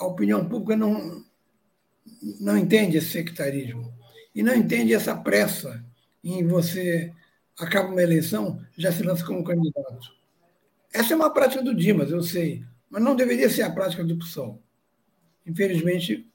a 0.00 0.06
opinião 0.06 0.48
pública 0.48 0.76
não, 0.76 1.24
não 2.40 2.56
entende 2.56 2.96
esse 2.96 3.10
sectarismo 3.10 3.92
e 4.34 4.42
não 4.42 4.54
entende 4.54 4.94
essa 4.94 5.14
pressa 5.14 5.84
em 6.24 6.46
você 6.46 7.12
acaba 7.58 7.90
uma 7.90 8.02
eleição 8.02 8.64
já 8.76 8.90
se 8.90 9.02
lança 9.02 9.24
como 9.24 9.44
candidato. 9.44 10.14
Essa 10.92 11.12
é 11.12 11.16
uma 11.16 11.32
prática 11.32 11.62
do 11.62 11.74
Dimas, 11.74 12.10
eu 12.10 12.22
sei, 12.22 12.64
mas 12.88 13.02
não 13.02 13.14
deveria 13.14 13.50
ser 13.50 13.62
a 13.62 13.70
prática 13.70 14.04
do 14.04 14.18
PSOL. 14.18 14.62
Infelizmente, 15.46 16.26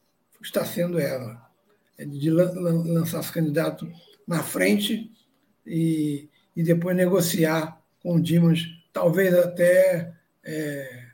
está 0.41 0.65
sendo 0.65 0.99
ela, 0.99 1.49
é 1.97 2.05
de 2.05 2.29
lançar 2.29 3.19
esse 3.19 3.31
candidato 3.31 3.91
na 4.27 4.43
frente 4.43 5.11
e, 5.67 6.29
e 6.55 6.63
depois 6.63 6.95
negociar 6.95 7.81
com 8.01 8.15
o 8.15 8.21
Dimas, 8.21 8.61
talvez 8.93 9.33
até 9.33 10.13
é, 10.43 11.07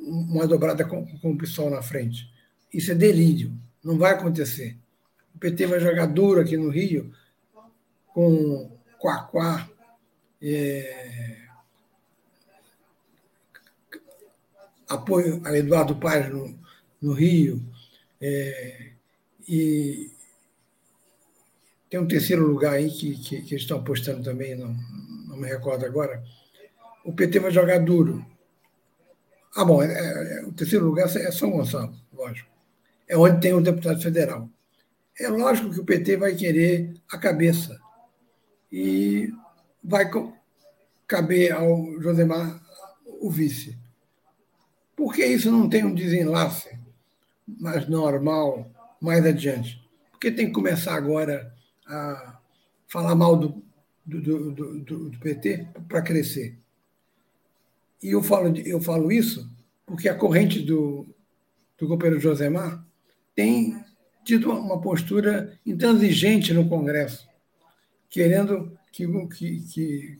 uma 0.00 0.46
dobrada 0.46 0.84
com, 0.84 1.06
com 1.18 1.32
o 1.32 1.38
PSOL 1.38 1.70
na 1.70 1.82
frente. 1.82 2.30
Isso 2.72 2.92
é 2.92 2.94
delírio, 2.94 3.52
não 3.82 3.98
vai 3.98 4.12
acontecer. 4.12 4.76
O 5.34 5.38
PT 5.38 5.66
vai 5.66 5.80
jogar 5.80 6.06
duro 6.06 6.40
aqui 6.40 6.56
no 6.56 6.68
Rio 6.68 7.12
com 8.08 8.70
Quaquá, 8.98 9.68
é, 10.40 11.38
apoio 14.88 15.40
a 15.44 15.56
Eduardo 15.56 15.96
Paz 15.96 16.28
no, 16.30 16.58
no 17.00 17.12
Rio, 17.12 17.62
é, 18.20 18.92
e 19.48 20.10
tem 21.92 22.00
um 22.00 22.08
terceiro 22.08 22.46
lugar 22.46 22.72
aí 22.72 22.90
que, 22.90 23.18
que, 23.18 23.42
que 23.42 23.54
estão 23.54 23.76
apostando 23.76 24.22
também, 24.22 24.56
não, 24.56 24.74
não 25.28 25.36
me 25.36 25.46
recordo 25.46 25.84
agora. 25.84 26.24
O 27.04 27.12
PT 27.12 27.38
vai 27.38 27.50
jogar 27.50 27.80
duro. 27.80 28.24
Ah, 29.54 29.62
bom, 29.62 29.82
é, 29.82 30.38
é, 30.38 30.42
o 30.46 30.52
terceiro 30.52 30.86
lugar 30.86 31.14
é 31.14 31.30
São 31.30 31.50
Gonçalo, 31.50 31.94
lógico. 32.10 32.48
É 33.06 33.14
onde 33.14 33.42
tem 33.42 33.52
o 33.52 33.60
deputado 33.60 34.00
federal. 34.00 34.48
É 35.20 35.28
lógico 35.28 35.68
que 35.68 35.80
o 35.80 35.84
PT 35.84 36.16
vai 36.16 36.34
querer 36.34 36.94
a 37.10 37.18
cabeça. 37.18 37.78
E 38.72 39.30
vai 39.84 40.10
caber 41.06 41.52
ao 41.52 42.00
Josemar 42.00 42.58
o 43.20 43.30
vice. 43.30 43.76
Por 44.96 45.12
que 45.12 45.26
isso 45.26 45.52
não 45.52 45.68
tem 45.68 45.84
um 45.84 45.94
desenlace 45.94 46.70
mais 47.46 47.86
normal, 47.86 48.66
mais 48.98 49.26
adiante? 49.26 49.78
Porque 50.10 50.30
tem 50.30 50.46
que 50.46 50.52
começar 50.52 50.94
agora 50.94 51.51
a 51.92 52.38
falar 52.88 53.14
mal 53.14 53.36
do, 53.36 53.62
do, 54.04 54.50
do, 54.52 54.78
do, 54.80 55.18
PT 55.18 55.68
para 55.88 56.02
crescer. 56.02 56.58
E 58.02 58.10
eu 58.10 58.22
falo, 58.22 58.56
eu 58.58 58.80
falo 58.80 59.12
isso 59.12 59.48
porque 59.86 60.08
a 60.08 60.14
corrente 60.14 60.60
do, 60.60 61.06
do 61.78 61.86
companheiro 61.86 62.20
Josemar 62.20 62.84
tem 63.34 63.82
tido 64.24 64.50
uma 64.50 64.80
postura 64.80 65.58
intransigente 65.66 66.52
no 66.52 66.68
Congresso, 66.68 67.28
querendo 68.08 68.76
que, 68.92 69.06
que, 69.28 69.60
que, 69.60 70.18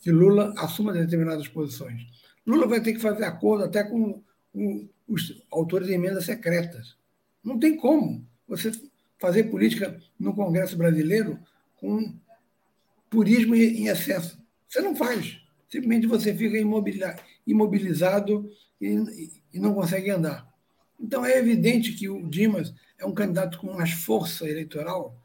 que 0.00 0.10
Lula 0.10 0.54
assuma 0.56 0.92
determinadas 0.92 1.48
posições. 1.48 2.06
Lula 2.46 2.66
vai 2.66 2.80
ter 2.80 2.92
que 2.92 3.00
fazer 3.00 3.24
acordo 3.24 3.64
até 3.64 3.84
com, 3.84 4.22
com 4.52 4.88
os 5.08 5.42
autores 5.50 5.88
de 5.88 5.94
emendas 5.94 6.24
secretas. 6.24 6.96
Não 7.42 7.58
tem 7.58 7.76
como 7.76 8.26
você 8.46 8.70
fazer 9.22 9.44
política 9.44 9.96
no 10.18 10.34
Congresso 10.34 10.76
brasileiro 10.76 11.38
com 11.76 12.12
purismo 13.08 13.54
em 13.54 13.86
excesso. 13.86 14.42
Você 14.68 14.80
não 14.80 14.96
faz. 14.96 15.40
Simplesmente 15.68 16.08
você 16.08 16.34
fica 16.34 16.58
imobilizado 17.46 18.50
e, 18.80 19.30
e 19.54 19.60
não 19.60 19.74
consegue 19.74 20.10
andar. 20.10 20.52
Então 20.98 21.24
é 21.24 21.38
evidente 21.38 21.92
que 21.92 22.08
o 22.08 22.28
Dimas 22.28 22.74
é 22.98 23.06
um 23.06 23.14
candidato 23.14 23.58
com 23.58 23.72
mais 23.72 23.92
força 23.92 24.48
eleitoral, 24.48 25.16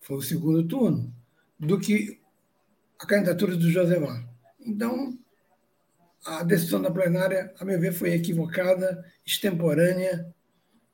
foi 0.00 0.16
o 0.16 0.22
segundo 0.22 0.66
turno, 0.66 1.14
do 1.58 1.78
que 1.78 2.18
a 2.98 3.06
candidatura 3.06 3.54
do 3.54 3.70
Josemar. 3.70 4.26
Então, 4.60 5.18
a 6.24 6.42
decisão 6.42 6.80
da 6.80 6.90
plenária, 6.90 7.52
a 7.58 7.64
meu 7.64 7.78
ver, 7.78 7.92
foi 7.92 8.12
equivocada, 8.12 9.04
extemporânea 9.26 10.26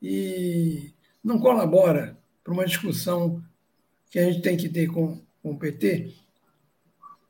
e 0.01 0.93
não 1.23 1.39
colabora 1.39 2.18
para 2.49 2.53
uma 2.55 2.65
discussão 2.65 3.43
que 4.09 4.17
a 4.17 4.23
gente 4.23 4.41
tem 4.41 4.57
que 4.57 4.67
ter 4.67 4.87
com, 4.87 5.21
com 5.43 5.51
o 5.51 5.59
PT, 5.59 6.11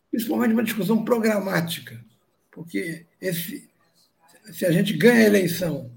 principalmente 0.10 0.54
uma 0.54 0.64
discussão 0.64 1.04
programática, 1.04 2.02
porque 2.50 3.06
esse, 3.20 3.70
se 4.54 4.66
a 4.66 4.72
gente 4.72 4.94
ganha 4.94 5.26
a 5.26 5.28
eleição, 5.28 5.92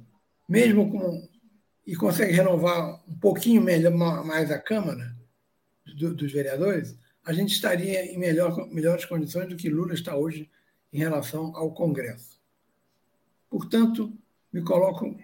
mesmo 0.49 0.91
com 0.91 1.29
e 1.87 1.95
consegue 1.95 2.33
renovar 2.33 3.01
um 3.09 3.17
pouquinho 3.19 3.63
melhor, 3.63 3.93
mais 3.93 4.51
a 4.51 4.59
Câmara 4.59 5.17
do, 5.97 6.15
dos 6.15 6.33
vereadores, 6.33 6.97
a 7.25 7.33
gente 7.33 7.53
estaria 7.53 8.05
em 8.13 8.19
melhor, 8.19 8.69
melhores 8.73 9.05
condições 9.05 9.49
do 9.49 9.57
que 9.57 9.69
Lula 9.69 9.95
está 9.95 10.17
hoje 10.17 10.51
em 10.93 10.99
relação 10.99 11.57
ao 11.57 11.73
Congresso. 11.73 12.41
Portanto, 13.49 14.13
me 14.53 14.63
coloco 14.63 15.17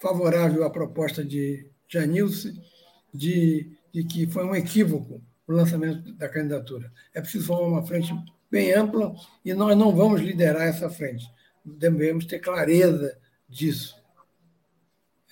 favorável 0.00 0.64
à 0.64 0.70
proposta 0.70 1.24
de 1.24 1.68
Janilce 1.88 2.71
de, 3.12 3.70
de 3.92 4.04
que 4.04 4.26
foi 4.26 4.44
um 4.44 4.54
equívoco 4.54 5.22
o 5.46 5.52
lançamento 5.52 6.12
da 6.14 6.28
candidatura. 6.28 6.92
É 7.12 7.20
preciso 7.20 7.46
formar 7.46 7.66
uma 7.66 7.86
frente 7.86 8.12
bem 8.50 8.72
ampla 8.72 9.14
e 9.44 9.52
nós 9.54 9.76
não 9.76 9.94
vamos 9.94 10.20
liderar 10.20 10.62
essa 10.62 10.88
frente. 10.88 11.30
Devemos 11.64 12.24
ter 12.24 12.38
clareza 12.38 13.18
disso. 13.48 14.00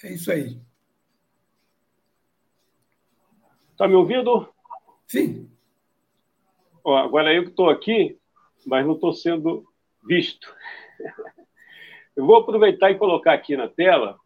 É 0.03 0.13
isso 0.13 0.31
aí. 0.31 0.61
Está 3.73 3.89
me 3.89 3.95
ouvindo? 3.95 4.49
Sim. 5.07 5.51
Ó, 6.85 6.97
agora 6.97 7.33
eu 7.33 7.45
que 7.45 7.51
estou 7.51 7.69
aqui, 7.71 8.19
mas 8.67 8.87
não 8.87 8.95
estou 8.95 9.13
sendo 9.13 9.67
visto. 10.07 10.55
Eu 12.17 12.27
vou 12.27 12.37
aproveitar 12.37 12.91
e 12.91 12.99
colocar 12.99 13.33
aqui 13.33 13.57
na 13.57 13.69
tela 13.69 14.19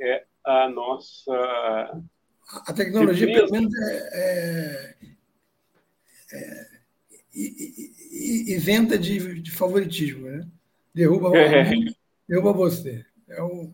é, 0.00 0.24
a 0.44 0.68
nossa. 0.68 2.02
A 2.52 2.72
tecnologia, 2.72 3.26
pelo 3.26 3.50
menos, 3.50 3.74
é, 3.74 4.94
é, 6.32 6.32
é 6.32 6.72
isenta 7.32 8.98
de, 8.98 9.40
de, 9.40 9.50
favoritismo. 9.50 10.26
Né? 10.26 10.46
Derruba, 10.94 11.36
é. 11.36 11.70
derruba 12.28 12.52
você. 12.52 13.04
É 13.28 13.42
o, 13.42 13.72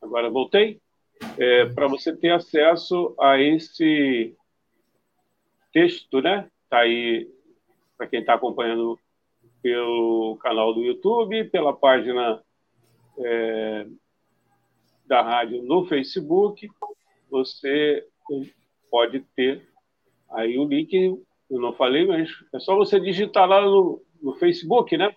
agora 0.00 0.30
voltei 0.30 0.80
é, 1.38 1.66
para 1.66 1.88
você 1.88 2.14
ter 2.14 2.32
acesso 2.32 3.14
a 3.18 3.40
esse 3.40 4.34
texto, 5.72 6.20
né? 6.20 6.50
Tá 6.68 6.78
aí 6.78 7.28
para 7.96 8.06
quem 8.06 8.20
está 8.20 8.34
acompanhando 8.34 8.98
pelo 9.62 10.36
canal 10.36 10.72
do 10.72 10.82
YouTube, 10.82 11.44
pela 11.44 11.74
página 11.74 12.42
é, 13.18 13.86
da 15.06 15.22
rádio 15.22 15.62
no 15.62 15.86
Facebook, 15.86 16.68
você 17.30 18.06
pode 18.90 19.20
ter 19.34 19.66
aí 20.30 20.58
o 20.58 20.64
link, 20.64 21.20
eu 21.50 21.60
não 21.60 21.72
falei, 21.72 22.06
mas 22.06 22.30
é 22.52 22.58
só 22.58 22.74
você 22.76 22.98
digitar 22.98 23.48
lá 23.48 23.60
no, 23.60 24.02
no 24.20 24.34
Facebook, 24.34 24.96
né? 24.96 25.14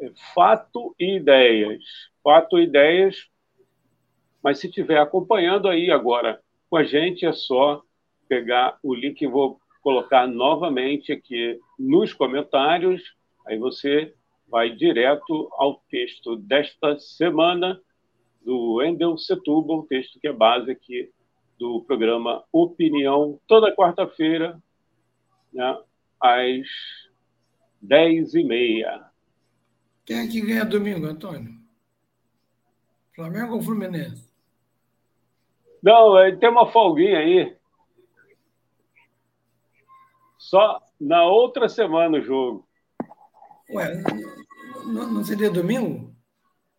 É 0.00 0.10
fato 0.34 0.94
e 0.98 1.16
ideias. 1.16 1.82
Fato 2.22 2.58
e 2.58 2.64
ideias. 2.64 3.28
Mas 4.42 4.58
se 4.58 4.68
estiver 4.68 4.98
acompanhando 4.98 5.68
aí 5.68 5.90
agora 5.90 6.40
com 6.70 6.76
a 6.76 6.84
gente, 6.84 7.24
é 7.24 7.32
só 7.32 7.82
pegar 8.28 8.78
o 8.82 8.94
link, 8.94 9.26
vou 9.26 9.58
colocar 9.82 10.26
novamente 10.26 11.12
aqui 11.12 11.58
nos 11.78 12.12
comentários. 12.12 13.02
Aí 13.46 13.58
você 13.58 14.14
vai 14.46 14.70
direto 14.70 15.48
ao 15.52 15.82
texto 15.90 16.36
desta 16.36 16.98
semana 16.98 17.80
do 18.44 18.74
Wendel 18.74 19.16
Setúbal, 19.18 19.84
texto 19.84 20.18
que 20.20 20.28
é 20.28 20.32
base 20.32 20.70
aqui 20.70 21.10
do 21.58 21.82
programa 21.82 22.44
Opinião, 22.52 23.38
toda 23.46 23.74
quarta-feira, 23.74 24.62
né, 25.52 25.78
às 26.20 26.66
dez 27.80 28.34
e 28.34 28.44
meia. 28.44 29.08
Quem 30.04 30.20
é 30.20 30.26
que 30.26 30.40
ganha 30.40 30.64
domingo, 30.64 31.06
Antônio? 31.06 31.54
Flamengo 33.14 33.56
ou 33.56 33.62
Fluminense? 33.62 34.28
Não, 35.82 36.14
tem 36.38 36.48
uma 36.48 36.70
folguinha 36.70 37.18
aí. 37.18 37.56
Só 40.38 40.80
na 41.00 41.24
outra 41.24 41.68
semana 41.68 42.18
o 42.18 42.22
jogo. 42.22 42.68
Ué, 43.70 44.02
não, 44.86 45.12
não 45.12 45.24
seria 45.24 45.50
domingo? 45.50 46.14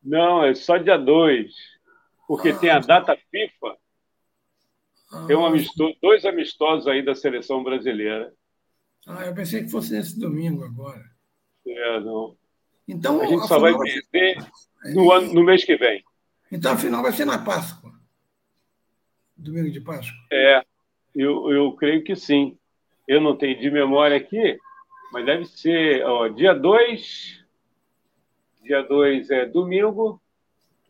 Não, 0.04 0.44
é 0.44 0.56
só 0.56 0.78
dia 0.78 0.98
2. 0.98 1.54
Porque 2.28 2.50
ah, 2.50 2.58
tem 2.58 2.70
a 2.70 2.80
data 2.80 3.18
FIFA. 3.30 3.78
Ah, 5.12 5.26
tem 5.28 5.36
um 5.36 5.46
amistoso, 5.46 5.96
dois 6.02 6.26
amistosos 6.26 6.88
aí 6.88 7.04
da 7.04 7.16
seleção 7.16 7.64
brasileira. 7.64 8.34
Ah, 9.08 9.26
eu 9.26 9.34
pensei 9.34 9.64
que 9.64 9.70
fosse 9.70 9.94
nesse 9.94 10.20
domingo 10.20 10.64
agora. 10.64 11.04
É, 11.66 12.00
não. 12.00 12.38
Então, 12.88 13.22
a 13.22 13.26
gente 13.26 13.48
só 13.48 13.60
vai 13.60 13.74
perder 13.78 14.38
no, 14.94 15.12
ano, 15.12 15.34
no 15.34 15.44
mês 15.44 15.64
que 15.64 15.76
vem. 15.78 16.04
Então, 16.52 16.74
a 16.74 16.78
final 16.78 17.04
vai 17.04 17.12
ser 17.12 17.26
na 17.26 17.38
Páscoa. 17.38 17.94
Domingo 19.38 19.72
de 19.72 19.80
Páscoa. 19.80 20.18
É, 20.32 20.64
eu, 21.16 21.52
eu 21.52 21.72
creio 21.74 22.04
que 22.04 22.16
sim. 22.16 22.58
Eu 23.08 23.22
não 23.22 23.36
tenho 23.36 23.60
de 23.60 23.72
memória 23.72 24.18
aqui, 24.18 24.58
mas 25.12 25.26
deve 25.26 25.46
ser 25.46 26.04
ó, 26.06 26.28
dia 26.28 26.54
2. 26.54 27.46
Dia 28.64 28.82
2 28.84 29.30
é 29.32 29.46
domingo. 29.46 30.22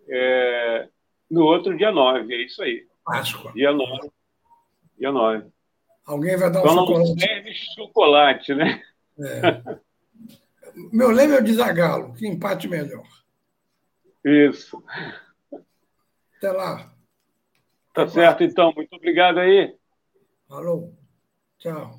É, 0.08 0.90
no 1.30 1.44
outro, 1.44 1.78
dia 1.78 1.92
9. 1.92 2.34
É 2.34 2.46
isso 2.46 2.62
aí. 2.64 2.88
Páscoa. 3.04 3.52
Dia 3.54 3.72
9. 3.72 4.10
Dia 4.98 5.12
9. 5.12 5.50
Alguém 6.10 6.36
vai 6.36 6.52
dar 6.52 6.62
um 6.62 6.64
então, 6.64 6.76
chocolate. 6.76 7.10
Não 7.10 7.20
serve 7.20 7.54
chocolate, 7.76 8.56
né? 8.56 8.82
É. 9.20 9.80
Meu 10.92 11.12
lema 11.12 11.36
é 11.36 11.40
o 11.40 11.44
desagalo, 11.44 12.16
que 12.16 12.28
empate 12.28 12.68
melhor. 12.68 13.06
Isso. 14.26 14.84
Até 16.38 16.52
lá. 16.52 16.92
Tá 17.94 18.08
certo, 18.08 18.44
então. 18.44 18.74
Muito 18.76 18.96
obrigado 18.96 19.38
aí. 19.38 19.76
Falou. 20.48 20.98
Tchau. 21.60 21.99